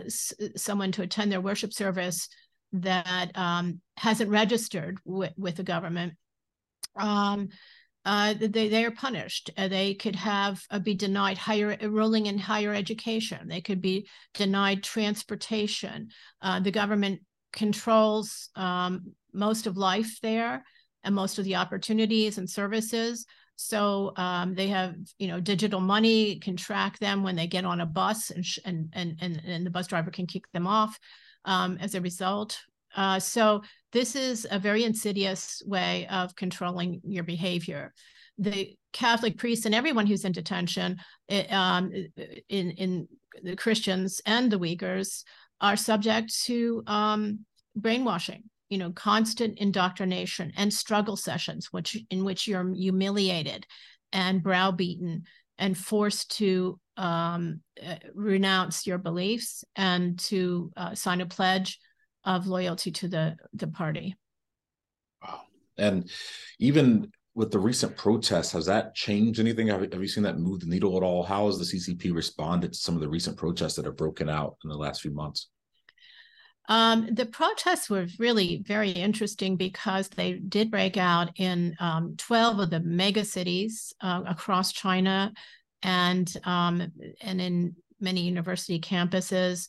someone 0.55 0.91
to 0.93 1.01
attend 1.01 1.31
their 1.31 1.41
worship 1.41 1.73
service 1.73 2.29
that 2.73 3.31
um, 3.35 3.81
hasn't 3.97 4.29
registered 4.29 4.99
with, 5.05 5.33
with 5.37 5.55
the 5.55 5.63
government, 5.63 6.13
um, 6.95 7.49
uh, 8.03 8.33
they 8.33 8.67
they 8.67 8.83
are 8.83 8.91
punished. 8.91 9.51
Uh, 9.57 9.67
they 9.67 9.93
could 9.93 10.15
have 10.15 10.61
uh, 10.71 10.79
be 10.79 10.95
denied 10.95 11.37
higher 11.37 11.77
enrolling 11.79 12.25
in 12.25 12.37
higher 12.37 12.73
education. 12.73 13.47
They 13.47 13.61
could 13.61 13.79
be 13.79 14.07
denied 14.33 14.83
transportation. 14.83 16.09
Uh, 16.41 16.59
the 16.59 16.71
government 16.71 17.21
controls 17.53 18.49
um, 18.55 19.13
most 19.33 19.67
of 19.67 19.77
life 19.77 20.19
there 20.21 20.65
and 21.03 21.13
most 21.13 21.37
of 21.37 21.45
the 21.45 21.57
opportunities 21.57 22.39
and 22.39 22.49
services. 22.49 23.25
So 23.55 24.13
um, 24.15 24.55
they 24.55 24.69
have, 24.69 24.95
you 25.19 25.27
know, 25.27 25.39
digital 25.39 25.79
money 25.79 26.39
can 26.39 26.57
track 26.57 26.97
them 26.97 27.21
when 27.21 27.35
they 27.35 27.45
get 27.45 27.65
on 27.65 27.81
a 27.81 27.85
bus, 27.85 28.31
and 28.31 28.43
and 28.65 28.89
and 28.93 29.17
and, 29.21 29.41
and 29.45 29.65
the 29.65 29.69
bus 29.69 29.85
driver 29.85 30.09
can 30.09 30.25
kick 30.25 30.51
them 30.53 30.65
off 30.65 30.97
um, 31.45 31.77
as 31.79 31.95
a 31.95 32.01
result. 32.01 32.59
Uh, 32.95 33.19
so 33.19 33.61
this 33.93 34.15
is 34.15 34.47
a 34.49 34.59
very 34.59 34.83
insidious 34.83 35.61
way 35.65 36.07
of 36.07 36.35
controlling 36.35 37.01
your 37.03 37.23
behavior. 37.23 37.93
The 38.37 38.75
Catholic 38.93 39.37
priests 39.37 39.65
and 39.65 39.75
everyone 39.75 40.07
who's 40.07 40.25
in 40.25 40.31
detention, 40.31 40.97
it, 41.27 41.51
um, 41.51 41.91
in 42.49 42.71
in 42.71 43.07
the 43.43 43.55
Christians 43.55 44.21
and 44.25 44.51
the 44.51 44.59
Uyghurs, 44.59 45.23
are 45.61 45.77
subject 45.77 46.33
to 46.45 46.83
um, 46.87 47.45
brainwashing 47.75 48.43
you 48.71 48.77
know 48.77 48.91
constant 48.91 49.59
indoctrination 49.59 50.51
and 50.57 50.73
struggle 50.73 51.15
sessions 51.15 51.67
which 51.71 51.97
in 52.09 52.23
which 52.23 52.47
you're 52.47 52.73
humiliated 52.73 53.67
and 54.13 54.41
browbeaten 54.41 55.23
and 55.59 55.77
forced 55.77 56.31
to 56.37 56.79
um, 57.01 57.61
uh, 57.85 57.95
renounce 58.13 58.85
your 58.85 58.99
beliefs 58.99 59.63
and 59.75 60.19
to 60.19 60.71
uh, 60.77 60.93
sign 60.93 61.19
a 61.21 61.25
pledge 61.25 61.79
of 62.23 62.45
loyalty 62.45 62.91
to 62.91 63.07
the 63.07 63.35
the 63.53 63.67
party. 63.67 64.15
Wow. 65.23 65.41
And 65.77 66.09
even 66.59 67.11
with 67.33 67.49
the 67.49 67.59
recent 67.59 67.97
protests 67.97 68.51
has 68.51 68.65
that 68.67 68.93
changed 68.93 69.39
anything? 69.39 69.67
Have, 69.67 69.81
have 69.81 70.01
you 70.01 70.07
seen 70.07 70.23
that 70.23 70.37
move 70.37 70.59
the 70.59 70.67
needle 70.67 70.95
at 70.95 71.03
all? 71.03 71.23
How 71.23 71.47
has 71.47 71.57
the 71.57 71.65
ccp 71.65 72.13
responded 72.13 72.73
to 72.73 72.79
some 72.79 72.95
of 72.95 73.01
the 73.01 73.09
recent 73.09 73.37
protests 73.37 73.75
that 73.75 73.85
have 73.85 73.97
broken 73.97 74.29
out 74.29 74.57
in 74.63 74.69
the 74.69 74.77
last 74.77 75.01
few 75.01 75.11
months? 75.11 75.49
Um, 76.69 77.09
the 77.11 77.25
protests 77.25 77.89
were 77.89 78.05
really 78.19 78.63
very 78.65 78.91
interesting 78.91 79.57
because 79.57 80.07
they 80.09 80.33
did 80.33 80.69
break 80.69 80.95
out 80.95 81.31
in 81.39 81.75
um, 81.79 82.15
12 82.17 82.59
of 82.59 82.69
the 82.69 82.79
mega 82.81 83.25
cities 83.25 83.93
uh, 84.01 84.21
across 84.27 84.71
China 84.71 85.33
and, 85.83 86.31
um, 86.43 86.91
and 87.21 87.41
in 87.41 87.75
many 87.99 88.21
university 88.21 88.79
campuses 88.79 89.67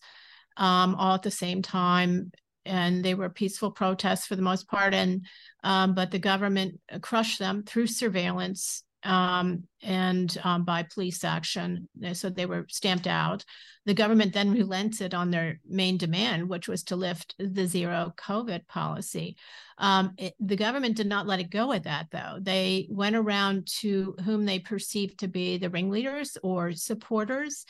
um, 0.57 0.95
all 0.95 1.15
at 1.15 1.23
the 1.23 1.31
same 1.31 1.63
time. 1.63 2.33
And 2.65 3.05
they 3.05 3.15
were 3.15 3.29
peaceful 3.29 3.73
protests 3.73 4.27
for 4.27 4.37
the 4.37 4.43
most 4.43 4.69
part. 4.69 4.95
And 4.95 5.27
um, 5.65 5.95
but 5.95 6.11
the 6.11 6.19
government 6.21 6.81
crushed 7.01 7.39
them 7.39 7.65
through 7.65 7.89
surveillance 7.89 8.85
um, 9.05 9.65
and 9.83 10.39
um, 10.45 10.65
by 10.65 10.85
police 10.85 11.25
action. 11.25 11.89
So 12.13 12.31
they 12.31 12.47
were 12.47 12.67
stamped 12.69 13.07
out. 13.07 13.45
The 13.85 13.95
government 13.95 14.33
then 14.33 14.53
relented 14.53 15.13
on 15.13 15.31
their 15.31 15.61
main 15.69 15.97
demand, 15.97 16.49
which 16.49 16.69
was 16.69 16.85
to 16.85 16.97
lift 16.97 17.35
the 17.39 17.67
zero 17.67 18.13
COVID 18.17 18.67
policy. 18.69 19.37
Um, 19.79 20.13
it, 20.19 20.35
the 20.39 20.57
government 20.57 20.97
did 20.97 21.09
not 21.09 21.27
let 21.27 21.41
it 21.41 21.51
go 21.51 21.73
at 21.73 21.85
that, 21.85 22.07
though. 22.13 22.39
They 22.41 22.87
went 22.91 23.17
around 23.17 23.67
to 23.81 24.15
whom 24.25 24.45
they 24.45 24.61
perceived 24.61 25.19
to 25.21 25.29
be 25.29 25.59
the 25.59 25.71
ringleaders 25.71 26.37
or 26.43 26.73
supporters. 26.73 27.65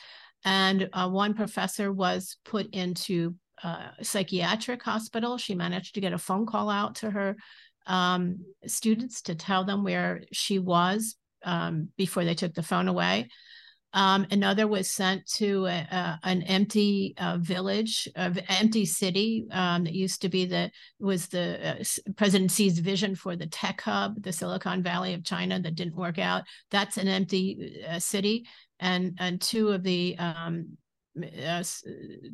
And 0.45 0.89
uh, 0.93 1.09
one 1.09 1.33
professor 1.33 1.91
was 1.91 2.37
put 2.45 2.67
into 2.75 3.35
uh, 3.63 3.87
a 3.97 4.03
psychiatric 4.03 4.83
hospital. 4.83 5.37
She 5.37 5.55
managed 5.55 5.95
to 5.95 6.01
get 6.01 6.13
a 6.13 6.17
phone 6.17 6.45
call 6.45 6.69
out 6.69 6.95
to 6.95 7.09
her 7.09 7.37
um, 7.87 8.45
students 8.65 9.23
to 9.23 9.35
tell 9.35 9.63
them 9.63 9.83
where 9.83 10.21
she 10.31 10.59
was 10.59 11.15
um, 11.43 11.89
before 11.97 12.25
they 12.25 12.35
took 12.35 12.53
the 12.53 12.63
phone 12.63 12.87
away. 12.87 13.29
Um, 13.95 14.25
another 14.31 14.67
was 14.67 14.89
sent 14.89 15.27
to 15.33 15.67
a, 15.67 15.87
a, 15.91 16.19
an 16.23 16.41
empty 16.43 17.13
uh, 17.19 17.37
village, 17.39 18.07
an 18.15 18.39
empty 18.49 18.85
city 18.85 19.45
um, 19.51 19.83
that 19.83 19.93
used 19.93 20.23
to 20.23 20.29
be 20.29 20.45
the 20.45 20.71
was 20.99 21.27
the 21.27 21.79
uh, 21.79 22.11
President 22.17 22.49
Xi's 22.49 22.79
vision 22.79 23.13
for 23.13 23.35
the 23.35 23.45
tech 23.45 23.81
hub, 23.81 24.15
the 24.23 24.33
Silicon 24.33 24.81
Valley 24.81 25.13
of 25.13 25.23
China, 25.23 25.59
that 25.59 25.75
didn't 25.75 25.95
work 25.95 26.17
out. 26.17 26.43
That's 26.71 26.97
an 26.97 27.07
empty 27.07 27.83
uh, 27.87 27.99
city, 27.99 28.47
and 28.79 29.15
and 29.19 29.39
two 29.39 29.69
of 29.69 29.83
the 29.83 30.17
um, 30.17 30.75
uh, 31.45 31.63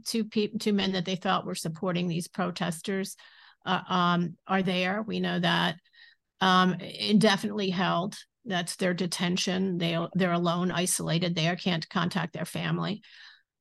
two 0.06 0.24
pe- 0.24 0.58
two 0.60 0.72
men 0.72 0.94
that 0.94 1.04
they 1.04 1.18
thought 1.18 1.46
were 1.46 1.56
supporting 1.56 2.08
these 2.08 2.30
protesters 2.30 3.18
uh, 3.66 3.82
um, 3.90 4.38
are 4.48 4.64
there. 4.64 5.02
We 5.02 5.20
know 5.20 5.40
that 5.40 5.76
um, 6.40 6.76
indefinitely 6.76 7.70
held 7.70 8.16
that's 8.46 8.76
their 8.76 8.94
detention. 8.94 9.78
They 9.78 9.98
they're 10.14 10.34
alone 10.34 10.72
isolated 10.72 11.36
they 11.36 11.54
can't 11.56 11.88
contact 11.90 12.34
their 12.34 12.46
family. 12.46 13.02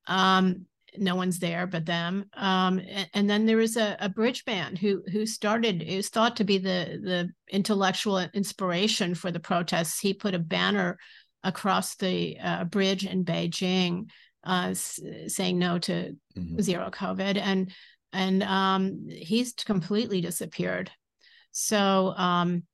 Um, 0.06 0.66
no 0.96 1.16
one's 1.16 1.38
there 1.38 1.66
but 1.66 1.84
them. 1.84 2.24
Um, 2.34 2.78
and, 2.78 3.08
and, 3.12 3.30
then 3.30 3.44
there 3.44 3.58
was 3.58 3.76
a, 3.76 3.96
a 4.00 4.08
bridge 4.08 4.44
band 4.44 4.78
who 4.78 5.02
who 5.12 5.26
started 5.26 5.84
was 5.86 6.08
thought 6.08 6.36
to 6.36 6.44
be 6.44 6.58
the 6.58 6.98
the 7.02 7.30
intellectual 7.50 8.18
inspiration 8.18 9.14
for 9.14 9.30
the 9.30 9.40
protests. 9.40 10.00
He 10.00 10.14
put 10.14 10.34
a 10.34 10.38
banner 10.38 10.98
across 11.44 11.96
the 11.96 12.38
uh, 12.42 12.64
bridge 12.64 13.06
in 13.06 13.24
beijing 13.24 14.06
uh, 14.44 14.74
saying 14.74 15.58
no 15.58 15.78
to 15.78 16.16
mm-hmm. 16.36 16.60
zero 16.60 16.90
covid. 16.90 17.36
And 17.36 17.72
and 18.12 18.42
um, 18.42 19.06
he's 19.10 19.52
completely 19.52 20.20
disappeared. 20.20 20.90
So 21.52 22.14
um, 22.16 22.64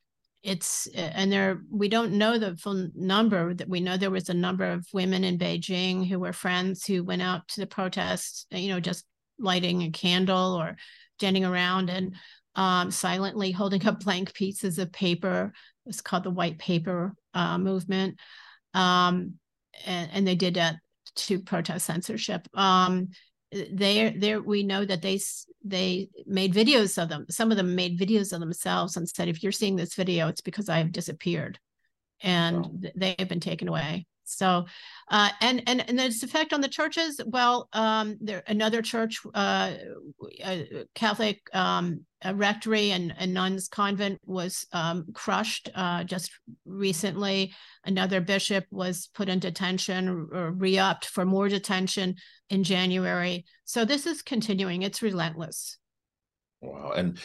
it's 0.45 0.87
and 0.95 1.33
there 1.33 1.63
we 1.71 1.89
don't 1.89 2.13
know 2.13 2.39
the 2.39 2.57
full 2.57 2.89
number 2.95 3.55
that 3.55 3.69
we 3.69 3.81
know 3.81 3.97
there 3.97 4.11
was 4.11 4.29
a 4.29 4.35
number 4.35 4.65
of 4.65 4.87
women 4.93 5.25
in 5.25 5.39
beijing 5.39 6.07
who 6.07 6.21
were 6.21 6.33
friends 6.33 6.85
who 6.85 7.03
went 7.03 7.23
out 7.23 7.49
to 7.49 7.61
the 7.61 7.67
protests 7.67 8.47
you 8.51 8.69
know 8.69 8.79
just 8.79 9.07
lighting 9.39 9.83
a 9.83 9.91
candle 9.91 10.55
or 10.55 10.77
standing 11.19 11.45
around 11.45 11.91
and 11.91 12.15
um, 12.57 12.91
silently 12.91 13.51
holding 13.51 13.87
up 13.87 14.01
blank 14.05 14.35
pieces 14.35 14.79
of 14.79 14.93
paper. 14.93 15.53
It's 15.87 16.01
called 16.01 16.25
the 16.25 16.31
White 16.31 16.59
Paper 16.59 17.15
uh, 17.35 17.59
Movement. 17.59 18.19
Um, 18.73 19.35
and, 19.85 20.11
and, 20.13 20.27
they 20.27 20.35
did 20.35 20.55
that 20.55 20.77
to 21.17 21.41
protest 21.41 21.87
censorship. 21.87 22.49
Um, 22.55 23.09
they 23.73 24.11
there 24.11 24.41
we 24.41 24.63
know 24.63 24.85
that 24.85 25.03
they 25.03 25.21
they 25.65 26.09
made 26.27 26.55
videos 26.55 27.01
of 27.03 27.09
them. 27.09 27.27
Some 27.31 27.51
of 27.51 27.57
them 27.57 27.75
made 27.75 27.99
videos 27.99 28.33
of 28.33 28.41
themselves 28.41 28.97
and 28.97 29.09
said, 29.09 29.29
"If 29.29 29.43
you're 29.43 29.53
seeing 29.53 29.77
this 29.77 29.95
video, 29.95 30.29
it's 30.29 30.41
because 30.41 30.69
I 30.69 30.79
have 30.79 30.93
disappeared." 30.93 31.59
and 32.25 32.57
wow. 32.57 32.91
they 32.97 33.15
have 33.19 33.29
been 33.29 33.41
taken 33.41 33.69
away. 33.69 34.07
So, 34.25 34.65
uh, 35.11 35.29
and 35.43 35.63
and 35.67 35.87
and 35.89 36.01
its 36.01 36.23
effect 36.23 36.55
on 36.55 36.63
the 36.63 36.69
churches. 36.69 37.21
Well, 37.25 37.69
um, 37.75 38.17
there 38.21 38.43
another 38.47 38.81
church, 38.81 39.21
uh, 39.35 39.75
Catholic 40.95 41.43
um, 41.53 42.07
rectory 42.33 42.93
and, 42.93 43.13
and 43.19 43.35
nuns 43.35 43.69
convent 43.69 44.21
was 44.25 44.67
um, 44.73 45.07
crushed 45.13 45.69
uh, 45.75 46.05
just 46.05 46.31
recently. 46.65 47.53
Another 47.85 48.21
bishop 48.21 48.65
was 48.71 49.11
put 49.15 49.29
in 49.29 49.41
detention 49.41 50.29
or 50.33 50.53
re-upped 50.53 51.07
for 51.07 51.25
more 51.25 51.49
detention 51.49 52.17
in 52.49 52.65
January. 52.65 53.45
So 53.65 53.85
this 53.85 54.07
is 54.07 54.23
continuing. 54.23 54.83
It's 54.83 55.03
relentless. 55.03 55.79
Wow, 56.61 56.93
and 56.97 57.19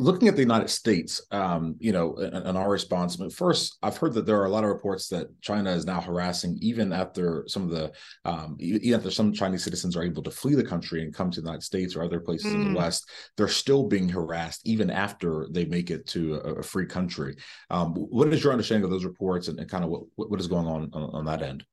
looking 0.00 0.28
at 0.28 0.34
the 0.34 0.42
United 0.42 0.70
States, 0.70 1.20
um, 1.30 1.76
you 1.78 1.92
know, 1.92 2.16
and, 2.16 2.56
our 2.56 2.70
response. 2.70 3.18
Mean, 3.18 3.30
first, 3.30 3.78
I've 3.82 3.96
heard 3.96 4.14
that 4.14 4.26
there 4.26 4.40
are 4.40 4.46
a 4.46 4.50
lot 4.50 4.64
of 4.64 4.70
reports 4.70 5.08
that 5.08 5.28
China 5.40 5.70
is 5.70 5.84
now 5.84 6.00
harassing, 6.00 6.58
even 6.60 6.92
after 6.92 7.44
some 7.46 7.64
of 7.64 7.70
the, 7.70 7.92
um, 8.24 8.56
even 8.58 8.98
after 8.98 9.10
some 9.10 9.32
Chinese 9.32 9.64
citizens 9.64 9.96
are 9.96 10.02
able 10.02 10.22
to 10.22 10.30
flee 10.30 10.54
the 10.54 10.64
country 10.64 11.02
and 11.02 11.14
come 11.14 11.30
to 11.30 11.40
the 11.40 11.46
United 11.46 11.62
States 11.62 11.94
or 11.94 12.02
other 12.02 12.20
places 12.20 12.52
mm. 12.52 12.54
in 12.54 12.64
the 12.64 12.70
mm. 12.70 12.82
West, 12.82 13.08
they're 13.36 13.48
still 13.48 13.86
being 13.86 14.08
harassed 14.08 14.66
even 14.66 14.90
after 14.90 15.46
they 15.50 15.64
make 15.66 15.90
it 15.90 16.06
to 16.06 16.36
a, 16.36 16.54
a 16.54 16.62
free 16.62 16.86
country. 16.86 17.36
Um, 17.68 17.94
what 17.94 18.32
is 18.32 18.42
your 18.42 18.52
understanding 18.52 18.84
of 18.84 18.90
those 18.90 19.04
reports 19.04 19.48
and, 19.48 19.58
and 19.60 19.70
kind 19.70 19.84
of 19.84 19.90
what 19.90 20.02
what 20.16 20.40
is 20.40 20.46
going 20.46 20.66
on, 20.66 20.90
on 20.92 21.02
on 21.14 21.24
that 21.26 21.42
end? 21.42 21.64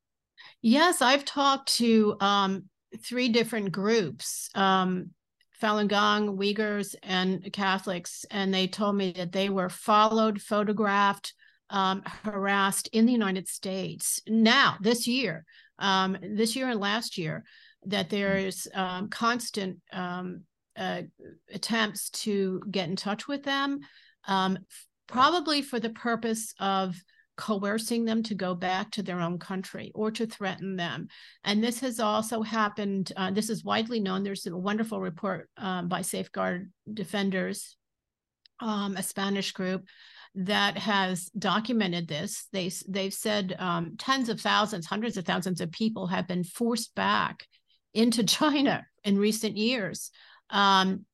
Yes, 0.61 1.01
I've 1.01 1.25
talked 1.25 1.75
to 1.75 2.15
um, 2.19 2.65
three 3.03 3.29
different 3.29 3.71
groups. 3.71 4.49
Um, 4.55 5.11
Falun 5.61 5.87
Gong, 5.87 6.37
Uyghurs, 6.37 6.95
and 7.01 7.51
Catholics, 7.51 8.25
and 8.29 8.53
they 8.53 8.67
told 8.67 8.95
me 8.95 9.11
that 9.13 9.31
they 9.31 9.49
were 9.49 9.69
followed, 9.69 10.41
photographed, 10.41 11.33
um, 11.69 12.03
harassed 12.23 12.87
in 12.93 13.05
the 13.05 13.11
United 13.11 13.47
States. 13.47 14.21
Now, 14.27 14.77
this 14.81 15.07
year, 15.07 15.45
um, 15.79 16.17
this 16.21 16.55
year 16.55 16.69
and 16.69 16.79
last 16.79 17.17
year, 17.17 17.43
that 17.85 18.09
there's 18.09 18.67
um, 18.73 19.09
constant 19.09 19.77
um, 19.91 20.43
uh, 20.75 21.01
attempts 21.51 22.09
to 22.09 22.61
get 22.69 22.89
in 22.89 22.95
touch 22.95 23.27
with 23.27 23.43
them, 23.43 23.79
um, 24.27 24.59
probably 25.07 25.61
for 25.61 25.79
the 25.79 25.89
purpose 25.89 26.53
of 26.59 26.95
coercing 27.37 28.03
them 28.03 28.23
to 28.23 28.35
go 28.35 28.55
back 28.55 28.91
to 28.91 29.03
their 29.03 29.21
own 29.21 29.37
country 29.37 29.91
or 29.95 30.11
to 30.11 30.25
threaten 30.25 30.75
them. 30.75 31.07
And 31.43 31.63
this 31.63 31.79
has 31.79 31.99
also 31.99 32.41
happened. 32.41 33.13
Uh, 33.15 33.31
this 33.31 33.49
is 33.49 33.63
widely 33.63 33.99
known. 33.99 34.23
There's 34.23 34.47
a 34.47 34.57
wonderful 34.57 34.99
report 34.99 35.49
um, 35.57 35.87
by 35.87 36.01
Safeguard 36.01 36.71
Defenders, 36.91 37.77
um, 38.59 38.97
a 38.97 39.03
Spanish 39.03 39.51
group 39.51 39.85
that 40.35 40.77
has 40.77 41.29
documented 41.37 42.07
this. 42.07 42.47
They 42.51 42.71
they've 42.87 43.13
said 43.13 43.55
um, 43.59 43.95
tens 43.97 44.29
of 44.29 44.41
thousands, 44.41 44.85
hundreds 44.85 45.17
of 45.17 45.25
thousands 45.25 45.61
of 45.61 45.71
people 45.71 46.07
have 46.07 46.27
been 46.27 46.43
forced 46.43 46.93
back 46.95 47.45
into 47.93 48.23
China 48.25 48.85
in 49.03 49.17
recent 49.17 49.57
years 49.57 50.11
um, 50.49 51.05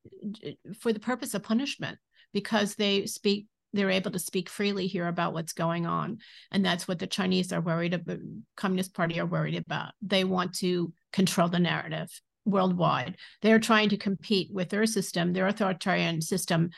for 0.80 0.94
the 0.94 1.00
purpose 1.00 1.34
of 1.34 1.44
punishment 1.44 1.98
because 2.34 2.76
they 2.76 3.06
speak 3.06 3.46
they're 3.74 3.90
able 3.90 4.12
to 4.12 4.20
speak 4.20 4.50
freely 4.50 4.88
here 4.88 5.08
about 5.08 5.34
what's 5.34 5.54
going 5.54 5.86
on. 5.86 6.20
And 6.52 6.64
that's 6.64 6.88
what 6.88 7.00
the 7.00 7.08
chinese 7.08 7.52
are 7.52 7.62
worried 7.62 7.94
about 7.94 8.20
communist 8.56 8.94
party 8.94 9.20
are 9.20 9.26
worried 9.26 9.56
about. 9.56 9.92
They 10.02 10.24
want 10.24 10.54
to 10.60 10.94
control 11.12 11.50
the 11.50 11.60
narrative 11.60 12.10
worldwide. 12.46 13.18
They're 13.42 13.60
trying 13.60 13.90
to 13.90 13.98
compete 13.98 14.50
with 14.54 14.70
their 14.70 14.86
system 14.86 15.34
their 15.34 15.48
authoritarian 15.48 16.22
system 16.22 16.70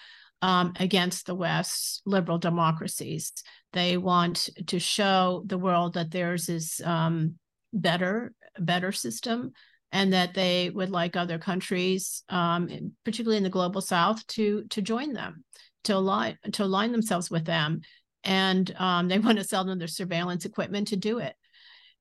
um, 0.42 0.74
against 0.80 1.26
the 1.26 1.36
west's 1.36 2.02
liberal 2.06 2.38
democracies. 2.38 3.32
They 3.74 3.98
want 3.98 4.50
to 4.68 4.80
show 4.80 5.44
the 5.46 5.58
world 5.58 5.94
that 5.96 6.12
theirs 6.12 6.50
is 6.50 6.82
um, 6.84 7.36
better 7.74 8.34
better 8.58 8.92
system 8.92 9.52
and 9.92 10.14
that 10.14 10.34
they 10.34 10.70
would 10.70 10.90
like 10.90 11.16
other 11.16 11.38
countries 11.38 12.24
um, 12.30 12.94
particularly 13.04 13.38
in 13.38 13.44
the 13.44 13.50
global 13.50 13.82
south 13.82 14.26
to 14.28 14.64
to 14.70 14.82
join 14.82 15.14
them 15.14 15.44
to 15.86 15.95
align 15.95 16.38
to 16.54 16.63
align 16.63 16.91
themselves 16.91 17.32
with 17.32 17.45
them, 17.45 17.82
and 18.24 18.74
um, 18.78 19.08
they 19.08 19.19
want 19.26 19.38
to 19.38 19.43
sell 19.43 19.63
them 19.63 19.80
their 19.80 19.88
surveillance 19.88 20.45
equipment 20.45 20.89
to 20.89 20.95
do 20.95 21.19
it. 21.19 21.36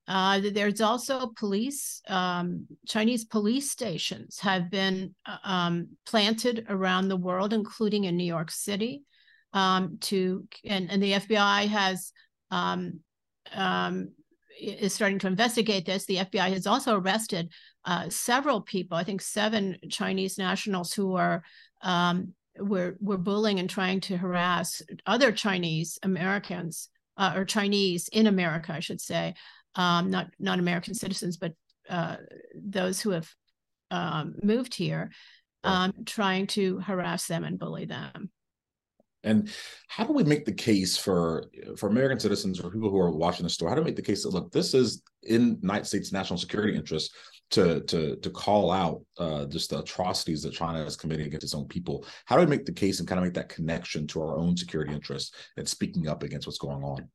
Uh, 0.07 0.41
there's 0.53 0.83
also 0.83 1.33
police, 1.39 2.03
um, 2.09 2.67
Chinese 2.87 3.25
police 3.25 3.71
stations 3.71 4.39
have 4.39 4.71
been 4.71 5.15
uh, 5.25 5.39
um, 5.45 5.89
planted 6.05 6.67
around 6.69 7.09
the 7.09 7.17
world, 7.17 7.55
including 7.55 8.05
in 8.05 8.17
New 8.17 8.25
York 8.25 8.51
City. 8.51 9.03
Um, 9.55 9.99
to 10.01 10.47
and, 10.65 10.91
and 10.91 11.01
the 11.01 11.13
FBI 11.13 11.69
has 11.69 12.13
um, 12.51 13.01
um, 13.55 14.11
is 14.61 14.93
starting 14.93 15.19
to 15.21 15.27
investigate 15.27 15.87
this. 15.87 16.07
The 16.07 16.17
FBI 16.17 16.53
has 16.53 16.67
also 16.67 16.99
arrested 16.99 17.51
uh, 17.85 18.09
several 18.09 18.61
people, 18.61 18.97
I 18.97 19.05
think 19.05 19.21
seven 19.21 19.77
Chinese 19.91 20.39
nationals 20.39 20.93
who 20.93 21.15
are 21.15 21.45
were 22.59 22.97
were 23.01 23.19
bullying 23.19 23.59
and 23.59 23.69
trying 23.69 24.01
to 24.01 24.17
harass 24.17 24.83
other 25.07 25.33
Chinese 25.33 25.99
Americans 26.03 26.89
uh, 27.17 27.33
or 27.37 27.45
Chinese 27.45 28.09
in 28.09 28.27
America, 28.27 28.73
I 28.73 28.81
should 28.81 29.01
say, 29.01 29.35
um, 29.75 30.11
not 30.11 30.29
not 30.39 30.59
American 30.59 30.95
citizens, 30.95 31.37
but 31.37 31.53
uh, 31.89 32.17
those 32.55 33.01
who 33.01 33.11
have 33.11 33.29
um, 33.91 34.35
moved 34.43 34.75
here, 34.75 35.11
um, 35.63 35.93
trying 36.07 36.47
to 36.49 36.79
harass 36.81 37.27
them 37.27 37.45
and 37.45 37.59
bully 37.59 37.85
them. 37.85 38.31
And 39.23 39.51
how 39.89 40.05
do 40.05 40.13
we 40.13 40.23
make 40.23 40.45
the 40.45 40.53
case 40.53 40.97
for 40.97 41.45
for 41.77 41.89
American 41.89 42.21
citizens 42.21 42.61
or 42.61 42.71
people 42.71 42.91
who 42.91 42.99
are 42.99 43.11
watching 43.11 43.45
the 43.45 43.51
story? 43.51 43.71
How 43.71 43.77
do 43.77 43.83
we 43.83 43.87
make 43.87 43.97
the 43.97 44.03
case 44.03 44.23
that 44.23 44.31
look, 44.31 44.53
this 44.53 44.75
is 44.75 45.03
in 45.23 45.59
United 45.63 45.87
States 45.87 46.13
national 46.13 46.39
security 46.39 46.77
interests 46.77 47.15
to 47.55 47.81
to 47.83 48.17
to 48.17 48.31
call 48.31 48.71
out 48.71 49.03
uh, 49.19 49.45
just 49.47 49.71
the 49.71 49.79
atrocities 49.79 50.43
that 50.43 50.53
China 50.53 50.85
is 50.85 50.97
committing 50.97 51.27
against 51.27 51.45
its 51.45 51.55
own 51.55 51.67
people? 51.67 52.05
How 52.25 52.37
do 52.37 52.43
we 52.43 52.51
make 52.51 52.67
the 52.67 52.73
case 52.73 52.99
and 52.99 53.09
kind 53.09 53.19
of 53.19 53.25
make 53.25 53.35
that 53.35 53.49
connection 53.49 54.07
to 54.09 54.21
our 54.23 54.37
own 54.37 54.57
security 54.57 54.93
interests 54.93 55.35
and 55.57 55.69
speaking 55.69 56.09
up 56.09 56.23
against 56.23 56.47
what's 56.47 56.59
going 56.59 56.83
on? 56.83 57.09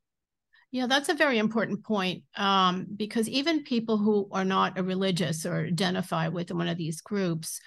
Yeah, 0.72 0.88
that's 0.88 1.10
a 1.10 1.16
very 1.16 1.40
important 1.40 1.84
point 1.84 2.24
um, 2.38 2.88
because 2.96 3.28
even 3.28 3.64
people 3.64 3.98
who 3.98 4.30
are 4.32 4.46
not 4.46 4.84
religious 4.84 5.46
or 5.46 5.66
identify 5.66 6.28
with 6.28 6.52
one 6.52 6.68
of 6.68 6.78
these 6.78 7.02
groups 7.02 7.60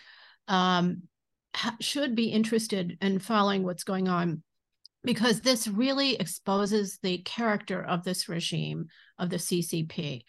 um, 0.48 1.02
ha- 1.54 1.76
should 1.80 2.14
be 2.14 2.26
interested 2.26 2.96
in 3.00 3.18
following 3.18 3.64
what's 3.64 3.84
going 3.84 4.08
on 4.08 4.42
because 5.04 5.40
this 5.40 5.66
really 5.66 6.14
exposes 6.14 6.98
the 7.02 7.18
character 7.18 7.82
of 7.82 8.04
this 8.04 8.28
regime 8.28 8.86
of 9.18 9.30
the 9.30 9.36
CCP 9.36 10.22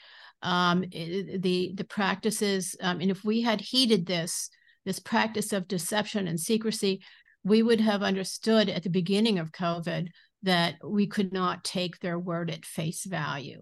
um, 0.43 0.81
the 0.91 1.71
the 1.73 1.85
practices. 1.89 2.75
Um, 2.81 3.01
and 3.01 3.09
if 3.09 3.23
we 3.23 3.41
had 3.41 3.61
heeded 3.61 4.05
this 4.05 4.49
this 4.85 4.99
practice 4.99 5.53
of 5.53 5.67
deception 5.67 6.27
and 6.27 6.39
secrecy, 6.39 7.01
we 7.43 7.63
would 7.63 7.81
have 7.81 8.03
understood 8.03 8.69
at 8.69 8.83
the 8.83 8.89
beginning 8.89 9.39
of 9.39 9.51
COVID 9.51 10.09
that 10.43 10.75
we 10.83 11.07
could 11.07 11.31
not 11.31 11.63
take 11.63 11.99
their 11.99 12.19
word 12.19 12.51
at 12.51 12.65
face 12.65 13.05
value, 13.05 13.61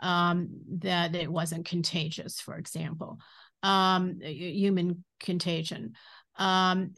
um, 0.00 0.48
that 0.78 1.14
it 1.14 1.30
wasn't 1.30 1.66
contagious, 1.66 2.40
for 2.40 2.56
example, 2.56 3.18
um, 3.62 4.18
human 4.22 5.04
contagion. 5.20 5.92
Um, 6.36 6.94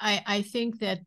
I, 0.00 0.22
I 0.26 0.42
think 0.42 0.80
that 0.80 0.98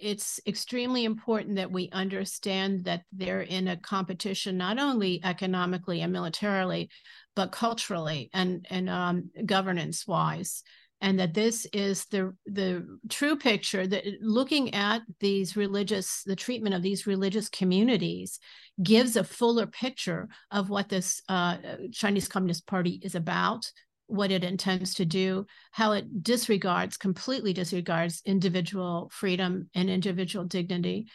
it's 0.00 0.40
extremely 0.46 1.04
important 1.04 1.56
that 1.56 1.70
we 1.70 1.88
understand 1.92 2.84
that 2.84 3.02
they're 3.12 3.42
in 3.42 3.68
a 3.68 3.76
competition 3.76 4.56
not 4.56 4.78
only 4.78 5.20
economically 5.24 6.00
and 6.00 6.12
militarily 6.12 6.88
but 7.36 7.52
culturally 7.52 8.30
and 8.32 8.66
and 8.70 8.88
um, 8.88 9.30
governance 9.46 10.06
wise 10.06 10.62
and 11.00 11.18
that 11.18 11.34
this 11.34 11.66
is 11.72 12.06
the 12.06 12.34
the 12.46 12.98
true 13.10 13.36
picture 13.36 13.86
that 13.86 14.04
looking 14.20 14.74
at 14.74 15.02
these 15.20 15.56
religious 15.56 16.22
the 16.24 16.36
treatment 16.36 16.74
of 16.74 16.82
these 16.82 17.06
religious 17.06 17.48
communities 17.48 18.38
gives 18.82 19.16
a 19.16 19.24
fuller 19.24 19.66
picture 19.66 20.28
of 20.50 20.70
what 20.70 20.88
this 20.88 21.20
uh, 21.28 21.56
chinese 21.92 22.28
communist 22.28 22.66
party 22.66 23.00
is 23.02 23.14
about 23.14 23.70
what 24.06 24.30
it 24.30 24.44
intends 24.44 24.94
to 24.94 25.04
do, 25.04 25.46
how 25.70 25.92
it 25.92 26.22
disregards, 26.22 26.96
completely 26.96 27.52
disregards 27.52 28.22
individual 28.24 29.10
freedom 29.12 29.68
and 29.74 29.88
individual 29.88 30.44
dignity. 30.44 31.06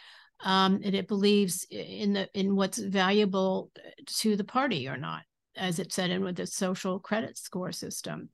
Um, 0.44 0.80
and 0.84 0.96
it 0.96 1.08
believes 1.08 1.66
in 1.70 2.14
the 2.14 2.30
in 2.34 2.56
what's 2.56 2.80
valuable 2.80 3.72
to 4.20 4.36
the 4.36 4.44
party 4.44 4.88
or 4.88 4.98
not, 4.98 5.24
as 5.56 5.80
it 5.80 5.92
said 5.92 6.12
in 6.12 6.24
with 6.24 6.38
the 6.38 6.48
social 6.48 7.00
credit 7.00 7.38
score 7.38 7.72
system. 7.72 8.30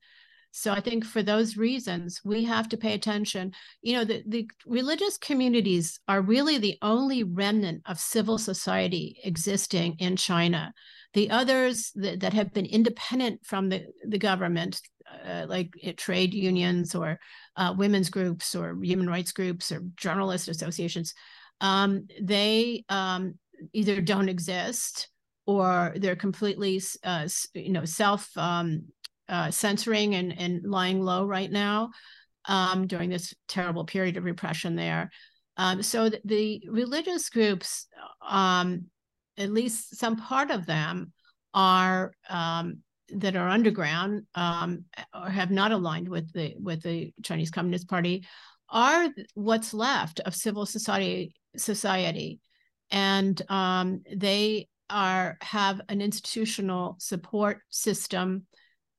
So 0.52 0.72
I 0.72 0.80
think 0.80 1.04
for 1.04 1.22
those 1.22 1.56
reasons, 1.56 2.20
we 2.24 2.44
have 2.44 2.68
to 2.70 2.76
pay 2.76 2.94
attention. 2.94 3.52
You 3.82 3.96
know, 3.96 4.04
the, 4.04 4.22
the 4.26 4.48
religious 4.64 5.18
communities 5.18 6.00
are 6.08 6.22
really 6.22 6.58
the 6.58 6.78
only 6.80 7.24
remnant 7.24 7.82
of 7.86 7.98
civil 7.98 8.38
society 8.38 9.20
existing 9.22 9.96
in 9.98 10.16
China. 10.16 10.72
The 11.12 11.30
others 11.30 11.92
that, 11.96 12.20
that 12.20 12.32
have 12.32 12.52
been 12.52 12.66
independent 12.66 13.44
from 13.44 13.68
the, 13.68 13.86
the 14.06 14.18
government, 14.18 14.80
uh, 15.26 15.46
like 15.48 15.74
trade 15.96 16.34
unions 16.34 16.94
or 16.94 17.18
uh, 17.56 17.74
women's 17.76 18.10
groups 18.10 18.54
or 18.54 18.76
human 18.82 19.08
rights 19.08 19.32
groups 19.32 19.70
or 19.70 19.82
journalist 19.96 20.48
associations, 20.48 21.14
um, 21.60 22.06
they 22.20 22.84
um, 22.88 23.34
either 23.72 24.00
don't 24.00 24.28
exist 24.28 25.08
or 25.46 25.94
they're 25.96 26.16
completely, 26.16 26.82
uh, 27.04 27.28
you 27.54 27.70
know, 27.70 27.84
self 27.84 28.36
um, 28.36 28.82
uh, 29.28 29.50
censoring 29.50 30.14
and, 30.14 30.38
and 30.38 30.64
lying 30.64 31.00
low 31.00 31.26
right 31.26 31.50
now 31.50 31.90
um, 32.46 32.86
during 32.86 33.10
this 33.10 33.34
terrible 33.48 33.84
period 33.84 34.16
of 34.16 34.24
repression 34.24 34.76
there. 34.76 35.10
Um, 35.56 35.82
so 35.82 36.08
the, 36.08 36.20
the, 36.24 36.68
religious 36.70 37.28
groups, 37.30 37.86
um, 38.26 38.86
at 39.38 39.50
least 39.50 39.96
some 39.96 40.16
part 40.16 40.50
of 40.50 40.66
them, 40.66 41.12
are 41.54 42.12
um, 42.28 42.78
that 43.14 43.36
are 43.36 43.48
underground 43.48 44.26
um, 44.34 44.84
or 45.14 45.30
have 45.30 45.50
not 45.50 45.72
aligned 45.72 46.08
with 46.08 46.30
the 46.32 46.54
with 46.58 46.82
the 46.82 47.12
Chinese 47.22 47.50
Communist 47.50 47.88
Party, 47.88 48.26
are 48.68 49.08
what's 49.34 49.72
left 49.72 50.20
of 50.20 50.34
civil 50.34 50.66
society 50.66 51.34
society, 51.56 52.40
and 52.90 53.40
um, 53.48 54.02
they 54.14 54.68
are 54.90 55.38
have 55.40 55.80
an 55.88 56.02
institutional 56.02 56.96
support 56.98 57.60
system 57.70 58.46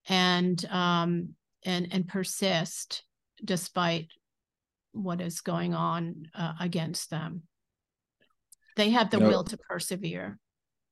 and 0.08 0.64
um, 0.66 1.30
and 1.66 1.88
and 1.92 2.08
persist 2.08 3.04
despite 3.44 4.08
what 4.92 5.22
is 5.22 5.42
going 5.42 5.74
on 5.74 6.28
uh, 6.34 6.54
against 6.60 7.10
them. 7.10 7.44
They 8.76 8.92
have 8.92 9.10
the 9.10 9.18
you 9.18 9.24
know, 9.24 9.30
will 9.30 9.44
to 9.46 9.58
persevere. 9.58 10.40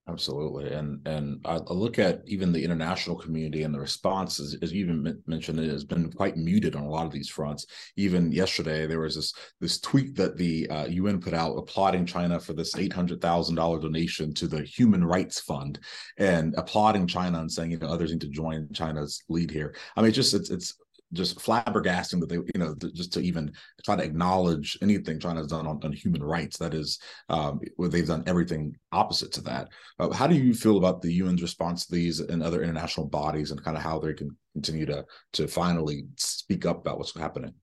Absolutely, 0.07 0.71
and 0.71 1.01
and 1.07 1.41
I 1.45 1.57
look 1.57 1.97
at 1.97 2.21
even 2.27 2.51
the 2.51 2.63
international 2.63 3.15
community 3.15 3.63
and 3.63 3.73
the 3.73 3.79
response, 3.79 4.39
as, 4.39 4.55
as 4.61 4.71
you 4.71 4.83
even 4.83 5.19
mentioned, 5.25 5.59
it 5.59 5.71
has 5.71 5.83
been 5.83 6.11
quite 6.11 6.37
muted 6.37 6.75
on 6.75 6.83
a 6.83 6.89
lot 6.89 7.07
of 7.07 7.11
these 7.11 7.27
fronts. 7.27 7.65
Even 7.95 8.31
yesterday, 8.31 8.85
there 8.85 8.99
was 8.99 9.15
this 9.15 9.33
this 9.59 9.79
tweet 9.79 10.15
that 10.15 10.37
the 10.37 10.69
uh, 10.69 10.85
UN 10.85 11.19
put 11.19 11.33
out 11.33 11.57
applauding 11.57 12.05
China 12.05 12.39
for 12.39 12.53
this 12.53 12.75
eight 12.77 12.93
hundred 12.93 13.19
thousand 13.19 13.55
dollar 13.55 13.79
donation 13.79 14.31
to 14.35 14.47
the 14.47 14.61
Human 14.61 15.03
Rights 15.03 15.39
Fund, 15.39 15.79
and 16.19 16.53
applauding 16.55 17.07
China 17.07 17.39
and 17.39 17.51
saying 17.51 17.71
you 17.71 17.79
know 17.79 17.87
others 17.87 18.11
need 18.11 18.21
to 18.21 18.27
join 18.27 18.69
China's 18.73 19.23
lead 19.27 19.49
here. 19.49 19.73
I 19.95 20.01
mean, 20.01 20.09
it's 20.09 20.15
just 20.15 20.35
it's 20.35 20.51
it's 20.51 20.75
just 21.13 21.37
flabbergasting 21.37 22.19
that 22.19 22.29
they, 22.29 22.35
you 22.35 22.57
know, 22.57 22.75
just 22.93 23.13
to 23.13 23.21
even 23.21 23.51
try 23.83 23.95
to 23.95 24.03
acknowledge 24.03 24.77
anything 24.81 25.19
China's 25.19 25.47
done 25.47 25.67
on, 25.67 25.79
on 25.83 25.93
human 25.93 26.23
rights. 26.23 26.57
That 26.57 26.73
is, 26.73 26.99
um, 27.29 27.59
where 27.75 27.89
they've 27.89 28.07
done 28.07 28.23
everything 28.27 28.75
opposite 28.91 29.31
to 29.33 29.41
that. 29.41 29.69
Uh, 29.99 30.11
how 30.11 30.27
do 30.27 30.35
you 30.35 30.53
feel 30.53 30.77
about 30.77 31.01
the 31.01 31.21
UN's 31.21 31.41
response 31.41 31.85
to 31.85 31.93
these 31.93 32.19
and 32.19 32.43
other 32.43 32.63
international 32.63 33.07
bodies, 33.07 33.51
and 33.51 33.63
kind 33.63 33.77
of 33.77 33.83
how 33.83 33.99
they 33.99 34.13
can 34.13 34.35
continue 34.53 34.85
to 34.85 35.05
to 35.33 35.47
finally 35.47 36.05
speak 36.17 36.65
up 36.65 36.79
about 36.79 36.97
what's 36.97 37.17
happening? 37.17 37.53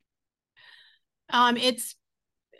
Um, 1.30 1.56
it's 1.56 1.94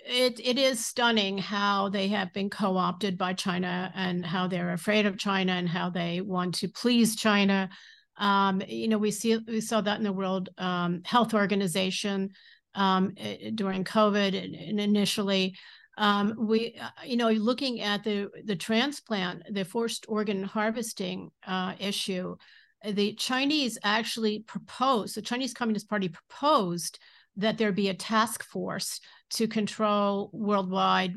it 0.05 0.40
it 0.40 0.59
is 0.59 0.85
stunning 0.85 1.38
how 1.38 1.88
they 1.88 2.09
have 2.09 2.33
been 2.33 2.51
co-opted 2.51 3.16
by 3.16 3.35
China 3.35 3.92
and 3.95 4.25
how 4.25 4.49
they're 4.49 4.73
afraid 4.73 5.07
of 5.07 5.18
China 5.18 5.53
and 5.53 5.68
how 5.68 5.90
they 5.90 6.21
want 6.21 6.55
to 6.57 6.68
please 6.68 7.16
China 7.16 7.68
um, 8.16 8.62
you 8.66 8.88
know, 8.88 8.98
we 8.98 9.11
see 9.11 9.38
we 9.46 9.61
saw 9.61 9.81
that 9.81 9.98
in 9.98 10.05
the 10.05 10.12
World 10.12 10.51
um, 10.59 11.03
Health 11.05 11.35
Organization 11.35 12.31
um, 12.75 13.14
during 13.55 13.85
COVID 13.85 14.37
and 14.68 14.81
initially. 14.81 15.57
Um, 15.98 16.35
we, 16.38 16.75
uh, 16.81 16.88
you 17.05 17.18
know, 17.18 17.31
looking 17.31 17.81
at 17.81 18.03
the 18.03 18.29
the 18.44 18.57
transplant, 18.57 19.42
the 19.51 19.64
forced 19.64 20.07
organ 20.09 20.42
harvesting 20.42 21.31
uh, 21.46 21.75
issue, 21.79 22.37
the 22.85 23.14
Chinese 23.14 23.79
actually 23.85 24.40
proposed. 24.40 25.16
The 25.16 25.22
Chinese 25.22 25.53
Communist 25.53 25.88
Party 25.88 26.09
proposed 26.09 26.98
that 27.37 27.59
there 27.59 27.72
be 27.72 27.88
a 27.88 27.94
task 27.94 28.42
force 28.44 29.01
to 29.31 29.48
control 29.48 30.31
worldwide 30.33 31.14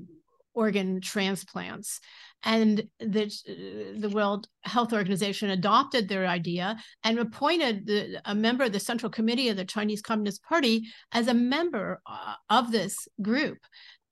organ 0.53 1.01
transplants 1.01 1.99
and 2.45 2.87
the 2.99 3.31
the 3.99 4.09
World 4.09 4.47
Health 4.63 4.93
Organization 4.93 5.49
adopted 5.49 6.07
their 6.07 6.27
idea 6.27 6.77
and 7.03 7.19
appointed 7.19 7.87
the, 7.87 8.21
a 8.25 8.35
member 8.35 8.63
of 8.63 8.71
the 8.71 8.79
Central 8.79 9.11
Committee 9.11 9.49
of 9.49 9.57
the 9.57 9.65
Chinese 9.65 10.01
Communist 10.01 10.43
Party 10.43 10.83
as 11.11 11.27
a 11.27 11.33
member 11.33 12.01
uh, 12.05 12.35
of 12.49 12.71
this 12.71 13.07
group. 13.21 13.57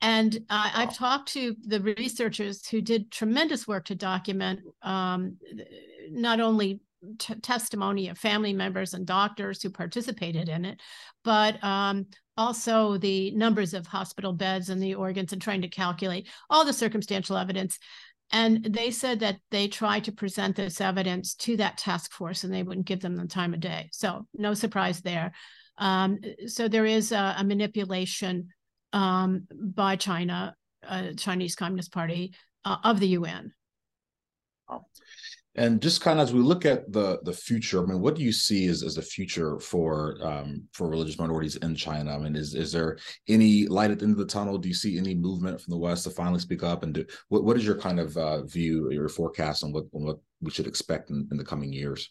And 0.02 0.36
uh, 0.50 0.72
I've 0.74 0.98
talked 0.98 1.30
to 1.30 1.56
the 1.62 1.80
researchers 1.80 2.68
who 2.68 2.82
did 2.82 3.10
tremendous 3.10 3.66
work 3.68 3.86
to 3.86 3.96
document 3.96 4.60
um, 4.82 5.38
not 6.10 6.42
only 6.42 6.82
t- 7.20 7.36
testimony 7.36 8.10
of 8.10 8.18
family 8.18 8.52
members 8.52 8.94
and 8.94 9.06
doctors 9.06 9.62
who 9.62 9.70
participated 9.70 10.50
in 10.50 10.66
it, 10.66 10.82
but 11.24 11.64
um, 11.64 12.08
also 12.36 12.98
the 12.98 13.32
numbers 13.32 13.74
of 13.74 13.88
hospital 13.88 14.34
beds 14.34 14.70
and 14.70 14.82
the 14.82 14.96
organs 14.96 15.34
and 15.34 15.42
trying 15.42 15.62
to 15.62 15.68
calculate 15.68 16.28
all 16.50 16.66
the 16.66 16.74
circumstantial 16.74 17.38
evidence. 17.38 17.80
And 18.34 18.64
they 18.66 18.90
said 18.90 19.20
that 19.20 19.38
they 19.52 19.68
tried 19.68 20.06
to 20.06 20.12
present 20.12 20.56
this 20.56 20.82
evidence 20.82 21.36
to 21.36 21.56
that 21.58 21.78
task 21.78 22.12
force 22.12 22.44
and 22.44 22.52
they 22.52 22.64
wouldn't 22.64 22.88
give 22.88 23.00
them 23.00 23.16
the 23.16 23.28
time 23.28 23.54
of 23.54 23.60
day. 23.60 23.90
So, 23.94 24.26
no 24.34 24.56
surprise 24.56 25.02
there. 25.02 25.34
Um, 25.78 26.20
so, 26.48 26.68
there 26.68 26.86
is 26.86 27.12
a, 27.12 27.36
a 27.38 27.44
manipulation 27.44 28.50
um, 28.92 29.48
by 29.52 29.96
China, 29.96 30.56
uh, 30.86 31.14
Chinese 31.16 31.56
Communist 31.56 31.94
Party, 31.94 32.34
uh, 32.66 32.78
of 32.84 33.00
the 33.00 33.10
UN. 33.10 33.54
And 35.56 35.82
just 35.82 36.02
kind 36.02 36.20
of 36.20 36.28
as 36.28 36.34
we 36.34 36.40
look 36.40 36.66
at 36.66 36.92
the 36.92 37.20
the 37.24 37.34
future, 37.34 37.84
I 37.84 37.86
mean, 37.86 38.02
what 38.02 38.16
do 38.16 38.24
you 38.24 38.32
see 38.32 38.68
as, 38.68 38.82
as 38.82 38.96
the 38.96 39.04
future 39.04 39.60
for 39.60 40.18
um, 40.24 40.64
for 40.74 40.90
religious 40.90 41.20
minorities 41.20 41.58
in 41.58 41.76
China? 41.76 42.16
I 42.16 42.18
mean, 42.18 42.36
is 42.36 42.56
is 42.56 42.72
there 42.72 42.98
any 43.28 43.68
light 43.68 43.92
at 43.92 44.00
the 44.00 44.06
end 44.06 44.14
of 44.14 44.18
the 44.18 44.26
tunnel? 44.26 44.58
Do 44.58 44.68
you 44.68 44.74
see 44.74 44.98
any 44.98 45.14
movement 45.14 45.62
from 45.62 45.72
the 45.72 45.78
West 45.78 46.06
to 46.06 46.10
finally 46.10 46.40
speak 46.40 46.64
up? 46.64 46.82
And 46.82 46.96
do 46.96 47.06
what, 47.30 47.44
what 47.44 47.58
is 47.58 47.66
your 47.66 47.78
kind 47.78 48.00
of 48.00 48.18
uh, 48.18 48.44
view, 48.44 48.92
your 48.92 49.10
forecast 49.10 49.64
on 49.64 49.72
what 49.72 49.86
on 49.94 50.06
what 50.06 50.18
we 50.42 50.50
should 50.50 50.68
expect 50.68 51.12
in, 51.12 51.28
in 51.30 51.38
the 51.38 51.46
coming 51.46 51.72
years? 51.72 52.10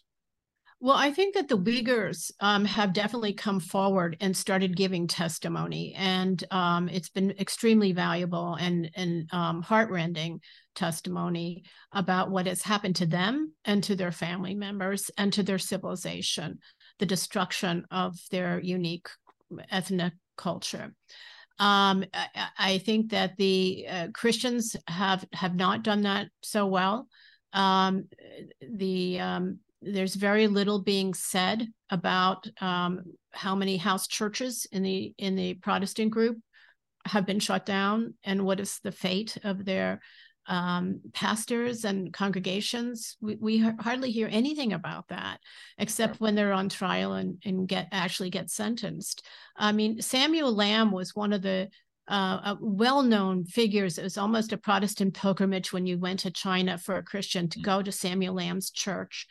Well, 0.83 0.97
I 0.97 1.13
think 1.13 1.35
that 1.35 1.47
the 1.47 1.57
Uyghurs 1.57 2.29
um, 2.41 2.65
have 2.65 2.91
definitely 2.91 3.31
come 3.31 3.61
forward 3.61 4.17
and 4.19 4.35
started 4.35 4.75
giving 4.75 5.07
testimony, 5.07 5.93
and 5.95 6.43
um, 6.51 6.89
it's 6.89 7.07
been 7.07 7.31
extremely 7.39 7.93
valuable 7.93 8.55
and 8.55 8.91
and 8.93 9.29
um, 9.33 9.61
heartrending 9.61 10.41
testimony 10.75 11.63
about 11.93 12.31
what 12.31 12.47
has 12.47 12.63
happened 12.63 12.97
to 12.97 13.05
them 13.05 13.53
and 13.63 13.81
to 13.85 13.95
their 13.95 14.11
family 14.11 14.55
members 14.55 15.09
and 15.17 15.31
to 15.31 15.41
their 15.41 15.57
civilization, 15.57 16.59
the 16.99 17.05
destruction 17.05 17.85
of 17.89 18.17
their 18.29 18.59
unique 18.59 19.07
ethnic 19.71 20.11
culture. 20.35 20.93
Um, 21.59 22.03
I, 22.13 22.27
I, 22.57 22.77
think 22.79 23.11
that 23.11 23.37
the 23.37 23.85
uh, 23.89 24.07
Christians 24.13 24.75
have 24.89 25.23
have 25.31 25.55
not 25.55 25.81
done 25.81 26.01
that 26.01 26.27
so 26.41 26.65
well. 26.65 27.07
Um, 27.53 28.09
the 28.59 29.21
um, 29.21 29.59
there's 29.85 30.15
very 30.15 30.47
little 30.47 30.81
being 30.81 31.13
said 31.13 31.67
about 31.89 32.47
um, 32.61 33.03
how 33.31 33.55
many 33.55 33.77
house 33.77 34.07
churches 34.07 34.67
in 34.71 34.83
the 34.83 35.13
in 35.17 35.35
the 35.35 35.55
Protestant 35.55 36.11
group 36.11 36.37
have 37.05 37.25
been 37.25 37.39
shut 37.39 37.65
down 37.65 38.13
and 38.23 38.45
what 38.45 38.59
is 38.59 38.79
the 38.83 38.91
fate 38.91 39.37
of 39.43 39.65
their 39.65 39.99
um, 40.47 40.99
pastors 41.13 41.85
and 41.85 42.13
congregations. 42.13 43.17
We, 43.21 43.35
we 43.35 43.59
hardly 43.59 44.11
hear 44.11 44.27
anything 44.31 44.73
about 44.73 45.07
that 45.09 45.39
except 45.77 46.19
when 46.19 46.35
they're 46.35 46.53
on 46.53 46.69
trial 46.69 47.13
and, 47.13 47.37
and 47.45 47.67
get 47.67 47.87
actually 47.91 48.29
get 48.29 48.49
sentenced. 48.49 49.25
I 49.55 49.71
mean, 49.71 50.01
Samuel 50.01 50.53
Lamb 50.53 50.91
was 50.91 51.15
one 51.15 51.33
of 51.33 51.41
the 51.41 51.69
uh, 52.09 52.55
well-known 52.59 53.45
figures. 53.45 53.97
It 53.97 54.03
was 54.03 54.17
almost 54.17 54.51
a 54.51 54.57
Protestant 54.57 55.13
pilgrimage 55.13 55.71
when 55.71 55.85
you 55.85 55.97
went 55.97 56.19
to 56.21 56.31
China 56.31 56.77
for 56.77 56.95
a 56.95 57.03
Christian 57.03 57.47
to 57.49 57.61
go 57.61 57.81
to 57.81 57.91
Samuel 57.91 58.35
Lamb's 58.35 58.71
church 58.71 59.27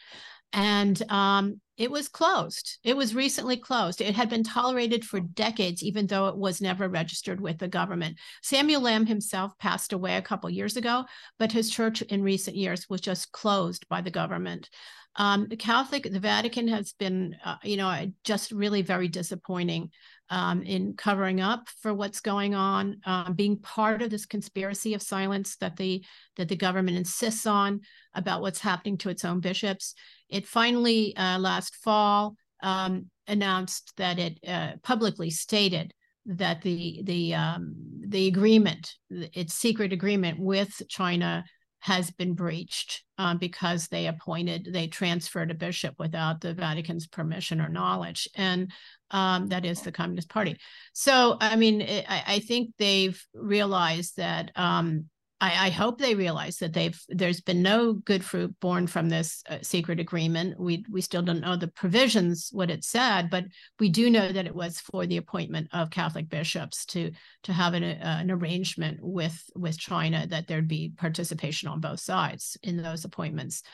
and 0.52 1.10
um, 1.10 1.60
it 1.76 1.90
was 1.90 2.08
closed. 2.08 2.78
It 2.84 2.96
was 2.96 3.14
recently 3.14 3.56
closed. 3.56 4.00
It 4.00 4.14
had 4.14 4.28
been 4.28 4.44
tolerated 4.44 5.04
for 5.04 5.20
decades, 5.20 5.82
even 5.82 6.06
though 6.06 6.28
it 6.28 6.36
was 6.36 6.60
never 6.60 6.88
registered 6.88 7.40
with 7.40 7.58
the 7.58 7.68
government. 7.68 8.18
Samuel 8.42 8.82
Lamb 8.82 9.06
himself 9.06 9.56
passed 9.58 9.92
away 9.92 10.16
a 10.16 10.22
couple 10.22 10.50
years 10.50 10.76
ago, 10.76 11.04
but 11.38 11.52
his 11.52 11.70
church 11.70 12.02
in 12.02 12.22
recent 12.22 12.56
years 12.56 12.88
was 12.88 13.00
just 13.00 13.32
closed 13.32 13.88
by 13.88 14.00
the 14.00 14.10
government. 14.10 14.68
Um, 15.16 15.46
the 15.48 15.56
Catholic, 15.56 16.04
the 16.10 16.20
Vatican 16.20 16.68
has 16.68 16.94
been, 16.98 17.36
uh, 17.44 17.56
you 17.62 17.76
know, 17.76 18.10
just 18.24 18.50
really 18.50 18.82
very 18.82 19.08
disappointing 19.08 19.90
um, 20.30 20.62
in 20.62 20.94
covering 20.94 21.40
up 21.40 21.68
for 21.82 21.92
what's 21.92 22.20
going 22.20 22.54
on, 22.54 22.96
uh, 23.04 23.30
being 23.32 23.58
part 23.58 24.00
of 24.00 24.08
this 24.08 24.24
conspiracy 24.24 24.94
of 24.94 25.02
silence 25.02 25.56
that 25.56 25.76
the 25.76 26.02
that 26.36 26.48
the 26.48 26.56
government 26.56 26.96
insists 26.96 27.46
on 27.46 27.80
about 28.14 28.40
what's 28.40 28.60
happening 28.60 28.96
to 28.98 29.10
its 29.10 29.24
own 29.24 29.40
bishops. 29.40 29.94
It 30.30 30.46
finally, 30.46 31.14
uh, 31.16 31.38
last 31.38 31.76
fall, 31.76 32.36
um, 32.62 33.10
announced 33.26 33.92
that 33.98 34.18
it 34.18 34.38
uh, 34.48 34.72
publicly 34.82 35.28
stated 35.28 35.92
that 36.24 36.62
the 36.62 37.02
the 37.04 37.34
um, 37.34 37.74
the 38.06 38.28
agreement, 38.28 38.94
its 39.10 39.52
secret 39.52 39.92
agreement 39.92 40.38
with 40.38 40.80
China, 40.88 41.44
has 41.82 42.12
been 42.12 42.34
breached 42.34 43.02
um, 43.18 43.38
because 43.38 43.88
they 43.88 44.06
appointed, 44.06 44.68
they 44.72 44.86
transferred 44.86 45.50
a 45.50 45.54
bishop 45.54 45.96
without 45.98 46.40
the 46.40 46.54
Vatican's 46.54 47.08
permission 47.08 47.60
or 47.60 47.68
knowledge, 47.68 48.28
and 48.36 48.70
um, 49.10 49.48
that 49.48 49.64
is 49.64 49.82
the 49.82 49.90
Communist 49.90 50.28
Party. 50.28 50.56
So, 50.92 51.36
I 51.40 51.56
mean, 51.56 51.82
I, 51.82 52.22
I 52.26 52.38
think 52.38 52.70
they've 52.78 53.20
realized 53.34 54.16
that 54.16 54.52
um, 54.54 55.06
I, 55.42 55.66
I, 55.66 55.70
hope 55.70 55.98
they 55.98 56.14
realize 56.14 56.58
that 56.58 56.72
they've 56.72 56.98
there's 57.08 57.40
been 57.40 57.62
no 57.62 57.94
good 57.94 58.24
fruit 58.24 58.54
born 58.60 58.86
from 58.86 59.08
this 59.08 59.42
uh, 59.50 59.58
secret 59.60 59.98
agreement. 59.98 60.58
We 60.58 60.84
we 60.88 61.00
still 61.00 61.20
don't 61.20 61.40
know 61.40 61.56
the 61.56 61.66
provisions 61.66 62.50
what 62.52 62.70
it 62.70 62.84
said, 62.84 63.28
but 63.28 63.46
we 63.80 63.88
do 63.88 64.08
know 64.08 64.30
that 64.30 64.46
it 64.46 64.54
was 64.54 64.78
for 64.78 65.04
the 65.04 65.16
appointment 65.16 65.68
of 65.72 65.90
Catholic 65.90 66.28
bishops 66.28 66.86
to 66.86 67.10
to 67.42 67.52
have 67.52 67.74
an, 67.74 67.82
uh, 67.82 68.18
an 68.20 68.30
arrangement 68.30 69.00
with 69.02 69.42
with 69.56 69.76
China 69.76 70.28
that 70.28 70.46
there'd 70.46 70.68
be 70.68 70.92
participation 70.96 71.68
on 71.68 71.80
both 71.80 71.98
sides 71.98 72.56
in 72.62 72.80
those 72.80 73.04
appointments, 73.04 73.64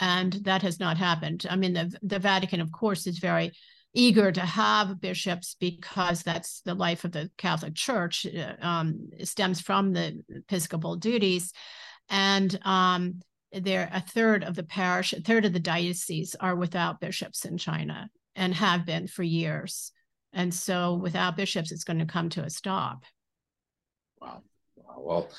and 0.00 0.32
that 0.42 0.62
has 0.62 0.80
not 0.80 0.96
happened. 0.96 1.46
I 1.48 1.54
mean, 1.54 1.74
the 1.74 1.96
the 2.02 2.18
Vatican, 2.18 2.60
of 2.60 2.72
course, 2.72 3.06
is 3.06 3.20
very 3.20 3.52
eager 3.94 4.32
to 4.32 4.40
have 4.40 5.00
bishops 5.00 5.56
because 5.58 6.22
that's 6.22 6.60
the 6.62 6.74
life 6.74 7.04
of 7.04 7.12
the 7.12 7.30
Catholic 7.36 7.74
Church 7.74 8.26
uh, 8.26 8.54
um, 8.64 9.10
stems 9.22 9.60
from 9.60 9.92
the 9.92 10.22
episcopal 10.28 10.96
duties, 10.96 11.52
and 12.08 12.58
um, 12.62 13.20
there 13.52 13.90
a 13.92 14.00
third 14.00 14.44
of 14.44 14.54
the 14.54 14.62
parish, 14.62 15.12
a 15.12 15.20
third 15.20 15.44
of 15.44 15.52
the 15.52 15.60
dioceses 15.60 16.34
are 16.40 16.56
without 16.56 17.00
bishops 17.00 17.44
in 17.44 17.58
China 17.58 18.08
and 18.34 18.54
have 18.54 18.86
been 18.86 19.06
for 19.06 19.22
years, 19.22 19.92
and 20.32 20.52
so 20.52 20.94
without 20.94 21.36
bishops, 21.36 21.72
it's 21.72 21.84
going 21.84 21.98
to 21.98 22.06
come 22.06 22.28
to 22.30 22.44
a 22.44 22.50
stop. 22.50 23.04
Wow. 24.20 24.42
Well, 24.98 25.30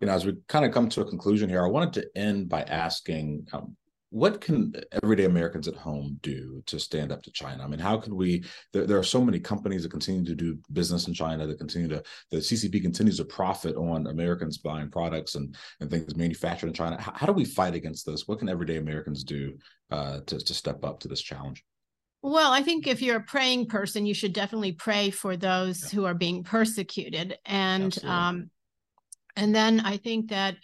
you 0.00 0.06
know, 0.06 0.12
as 0.12 0.26
we 0.26 0.34
kind 0.48 0.64
of 0.64 0.72
come 0.72 0.88
to 0.90 1.00
a 1.00 1.08
conclusion 1.08 1.48
here, 1.48 1.64
I 1.64 1.68
wanted 1.68 1.94
to 1.94 2.18
end 2.18 2.48
by 2.48 2.62
asking 2.62 3.46
um, 3.52 3.76
what 4.10 4.40
can 4.40 4.72
everyday 5.02 5.24
Americans 5.24 5.66
at 5.66 5.74
home 5.74 6.18
do 6.22 6.62
to 6.66 6.78
stand 6.78 7.10
up 7.10 7.22
to 7.22 7.30
China? 7.32 7.64
I 7.64 7.66
mean, 7.66 7.80
how 7.80 7.96
can 7.96 8.14
we? 8.14 8.44
There, 8.72 8.86
there, 8.86 8.98
are 8.98 9.04
so 9.04 9.20
many 9.20 9.40
companies 9.40 9.82
that 9.82 9.90
continue 9.90 10.24
to 10.24 10.34
do 10.34 10.58
business 10.72 11.08
in 11.08 11.14
China 11.14 11.46
that 11.46 11.58
continue 11.58 11.88
to. 11.88 12.02
The 12.30 12.38
CCP 12.38 12.82
continues 12.82 13.16
to 13.16 13.24
profit 13.24 13.76
on 13.76 14.06
Americans 14.06 14.58
buying 14.58 14.90
products 14.90 15.34
and 15.34 15.56
and 15.80 15.90
things 15.90 16.14
manufactured 16.16 16.68
in 16.68 16.72
China. 16.72 17.00
How, 17.00 17.12
how 17.14 17.26
do 17.26 17.32
we 17.32 17.44
fight 17.44 17.74
against 17.74 18.06
this? 18.06 18.28
What 18.28 18.38
can 18.38 18.48
everyday 18.48 18.76
Americans 18.76 19.24
do 19.24 19.58
uh, 19.90 20.20
to 20.26 20.38
to 20.38 20.54
step 20.54 20.84
up 20.84 21.00
to 21.00 21.08
this 21.08 21.20
challenge? 21.20 21.64
Well, 22.22 22.52
I 22.52 22.62
think 22.62 22.86
if 22.86 23.02
you're 23.02 23.18
a 23.18 23.22
praying 23.22 23.66
person, 23.66 24.06
you 24.06 24.14
should 24.14 24.32
definitely 24.32 24.72
pray 24.72 25.10
for 25.10 25.36
those 25.36 25.82
yeah. 25.82 25.88
who 25.90 26.04
are 26.06 26.14
being 26.14 26.44
persecuted, 26.44 27.38
and 27.44 27.96
um, 28.04 28.50
and 29.34 29.54
then 29.54 29.80
I 29.80 29.96
think 29.96 30.30
that 30.30 30.56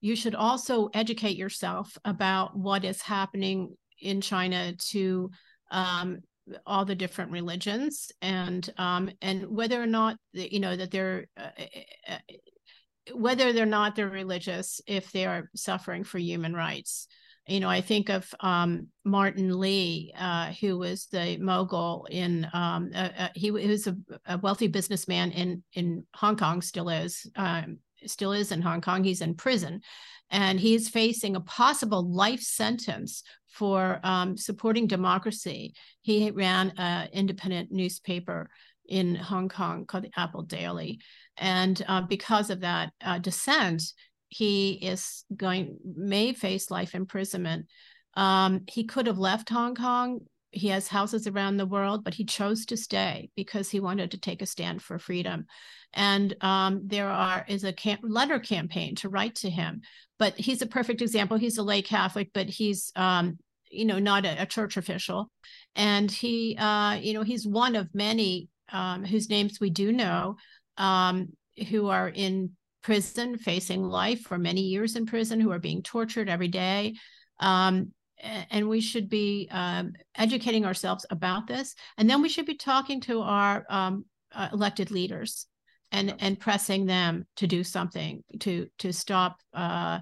you 0.00 0.14
should 0.14 0.34
also 0.34 0.88
educate 0.94 1.36
yourself 1.36 1.96
about 2.04 2.56
what 2.56 2.84
is 2.84 3.02
happening 3.02 3.76
in 4.00 4.20
China 4.20 4.74
to 4.90 5.30
um, 5.70 6.18
all 6.66 6.84
the 6.84 6.94
different 6.94 7.30
religions 7.30 8.10
and 8.22 8.68
um, 8.78 9.10
and 9.20 9.46
whether 9.48 9.82
or 9.82 9.86
not 9.86 10.16
you 10.32 10.60
know 10.60 10.76
that 10.76 10.90
they're 10.90 11.26
uh, 11.36 11.50
uh, 11.58 12.12
uh, 12.12 12.18
whether 13.14 13.52
they're 13.52 13.66
not 13.66 13.96
they're 13.96 14.08
religious 14.08 14.80
if 14.86 15.10
they 15.12 15.26
are 15.26 15.50
suffering 15.54 16.04
for 16.04 16.18
human 16.18 16.54
rights. 16.54 17.06
You 17.46 17.60
know 17.60 17.70
i 17.70 17.80
think 17.80 18.10
of 18.10 18.28
um, 18.40 18.88
martin 19.06 19.58
lee 19.58 20.12
uh, 20.18 20.52
who 20.60 20.76
was 20.76 21.06
the 21.06 21.38
mogul 21.38 22.06
in 22.10 22.46
um, 22.52 22.90
uh, 22.94 23.08
uh, 23.18 23.28
he, 23.34 23.46
he, 23.46 23.50
was 23.50 23.86
a, 23.86 23.96
a, 24.26 24.36
wealthy 24.36 24.68
businessman 24.68 25.30
in 25.30 25.62
in 25.72 26.04
hong 26.14 26.36
kong 26.36 26.60
still 26.60 26.90
is 26.90 27.26
um, 27.36 27.78
still 28.06 28.32
is 28.32 28.52
in 28.52 28.62
Hong 28.62 28.80
Kong. 28.80 29.04
He's 29.04 29.20
in 29.20 29.34
prison, 29.34 29.80
and 30.30 30.58
he's 30.58 30.88
facing 30.88 31.36
a 31.36 31.40
possible 31.40 32.10
life 32.10 32.40
sentence 32.40 33.22
for 33.48 34.00
um, 34.02 34.36
supporting 34.36 34.86
democracy. 34.86 35.74
He 36.02 36.30
ran 36.30 36.72
an 36.76 37.08
independent 37.12 37.70
newspaper 37.72 38.50
in 38.86 39.14
Hong 39.14 39.48
Kong 39.48 39.84
called 39.84 40.04
the 40.04 40.12
Apple 40.16 40.42
Daily, 40.42 41.00
and 41.36 41.82
uh, 41.88 42.02
because 42.02 42.50
of 42.50 42.60
that 42.60 42.92
uh, 43.04 43.18
dissent, 43.18 43.82
he 44.28 44.72
is 44.72 45.24
going 45.34 45.78
may 45.84 46.32
face 46.32 46.70
life 46.70 46.94
imprisonment. 46.94 47.66
Um, 48.14 48.62
he 48.68 48.84
could 48.84 49.06
have 49.06 49.18
left 49.18 49.48
Hong 49.50 49.74
Kong 49.74 50.20
he 50.50 50.68
has 50.68 50.88
houses 50.88 51.26
around 51.26 51.56
the 51.56 51.66
world, 51.66 52.04
but 52.04 52.14
he 52.14 52.24
chose 52.24 52.64
to 52.66 52.76
stay 52.76 53.30
because 53.36 53.70
he 53.70 53.80
wanted 53.80 54.10
to 54.10 54.20
take 54.20 54.40
a 54.40 54.46
stand 54.46 54.82
for 54.82 54.98
freedom. 54.98 55.46
And 55.92 56.34
um, 56.40 56.82
there 56.84 57.08
are 57.08 57.44
is 57.48 57.64
a 57.64 57.72
camp, 57.72 58.00
letter 58.02 58.38
campaign 58.38 58.94
to 58.96 59.08
write 59.08 59.36
to 59.36 59.50
him, 59.50 59.82
but 60.18 60.36
he's 60.36 60.62
a 60.62 60.66
perfect 60.66 61.02
example. 61.02 61.36
He's 61.36 61.58
a 61.58 61.62
lay 61.62 61.82
Catholic, 61.82 62.30
but 62.32 62.48
he's 62.48 62.92
um, 62.96 63.38
you 63.70 63.84
know 63.84 63.98
not 63.98 64.24
a, 64.24 64.42
a, 64.42 64.46
church 64.46 64.76
official, 64.76 65.30
and 65.74 66.10
he 66.10 66.56
uh, 66.58 66.94
you 66.94 67.14
know 67.14 67.22
he's 67.22 67.46
one 67.46 67.76
of 67.76 67.94
many 67.94 68.48
um, 68.72 69.04
whose 69.04 69.30
names 69.30 69.60
we 69.60 69.70
do 69.70 69.92
know 69.92 70.36
um, 70.76 71.28
who 71.68 71.88
are 71.88 72.08
in 72.08 72.52
prison 72.82 73.36
facing 73.36 73.82
life 73.82 74.20
for 74.20 74.38
many 74.38 74.62
years 74.62 74.96
in 74.96 75.04
prison 75.04 75.40
who 75.40 75.50
are 75.50 75.58
being 75.58 75.82
tortured 75.82 76.28
every 76.28 76.48
day 76.48 76.94
um, 77.40 77.92
and 78.20 78.68
we 78.68 78.80
should 78.80 79.08
be 79.08 79.48
um, 79.50 79.92
educating 80.16 80.64
ourselves 80.64 81.06
about 81.10 81.46
this. 81.46 81.74
And 81.96 82.08
then 82.08 82.22
we 82.22 82.28
should 82.28 82.46
be 82.46 82.56
talking 82.56 83.00
to 83.02 83.20
our 83.20 83.64
um, 83.68 84.04
uh, 84.34 84.48
elected 84.52 84.90
leaders 84.90 85.46
and 85.90 86.14
and 86.18 86.38
pressing 86.38 86.86
them 86.86 87.26
to 87.36 87.46
do 87.46 87.64
something 87.64 88.22
to 88.40 88.68
to 88.78 88.92
stop 88.92 89.40
uh, 89.54 90.00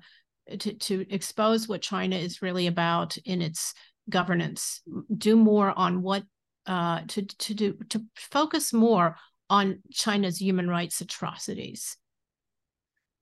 to 0.58 0.74
to 0.74 1.06
expose 1.10 1.68
what 1.68 1.82
China 1.82 2.16
is 2.16 2.42
really 2.42 2.66
about 2.66 3.16
in 3.18 3.42
its 3.42 3.74
governance. 4.08 4.82
Do 5.16 5.36
more 5.36 5.72
on 5.76 6.02
what 6.02 6.24
uh, 6.66 7.02
to 7.08 7.22
to 7.22 7.54
do 7.54 7.78
to 7.90 8.02
focus 8.16 8.72
more 8.72 9.16
on 9.48 9.80
China's 9.92 10.40
human 10.40 10.68
rights 10.68 11.00
atrocities 11.00 11.96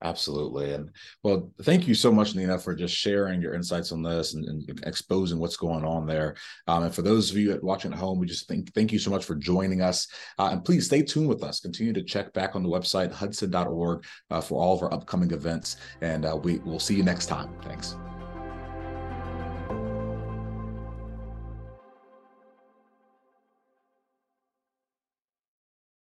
Absolutely. 0.04 0.74
And 0.74 0.90
well, 1.22 1.50
thank 1.62 1.88
you 1.88 1.94
so 1.94 2.12
much, 2.12 2.34
Nina, 2.34 2.58
for 2.58 2.74
just 2.74 2.94
sharing 2.94 3.40
your 3.40 3.54
insights 3.54 3.90
on 3.90 4.02
this 4.02 4.34
and, 4.34 4.44
and 4.44 4.82
exposing 4.86 5.38
what's 5.38 5.56
going 5.56 5.82
on 5.82 6.06
there. 6.06 6.36
Um, 6.68 6.84
and 6.84 6.94
for 6.94 7.00
those 7.00 7.30
of 7.30 7.38
you 7.38 7.52
at 7.52 7.64
watching 7.64 7.90
at 7.90 7.98
home, 7.98 8.18
we 8.18 8.26
just 8.26 8.46
think 8.46 8.72
thank 8.74 8.92
you 8.92 8.98
so 8.98 9.10
much 9.10 9.24
for 9.24 9.34
joining 9.34 9.80
us. 9.80 10.06
Uh, 10.38 10.50
and 10.52 10.64
please 10.64 10.84
stay 10.84 11.00
tuned 11.00 11.28
with 11.28 11.42
us. 11.42 11.60
Continue 11.60 11.94
to 11.94 12.02
check 12.02 12.34
back 12.34 12.54
on 12.54 12.62
the 12.62 12.68
website, 12.68 13.10
hudson.org, 13.10 14.04
uh, 14.30 14.40
for 14.42 14.62
all 14.62 14.76
of 14.76 14.82
our 14.82 14.92
upcoming 14.92 15.30
events. 15.30 15.78
And 16.02 16.26
uh, 16.26 16.36
we 16.36 16.58
will 16.58 16.80
see 16.80 16.94
you 16.94 17.02
next 17.02 17.26
time. 17.26 17.48
Thanks. 17.62 17.96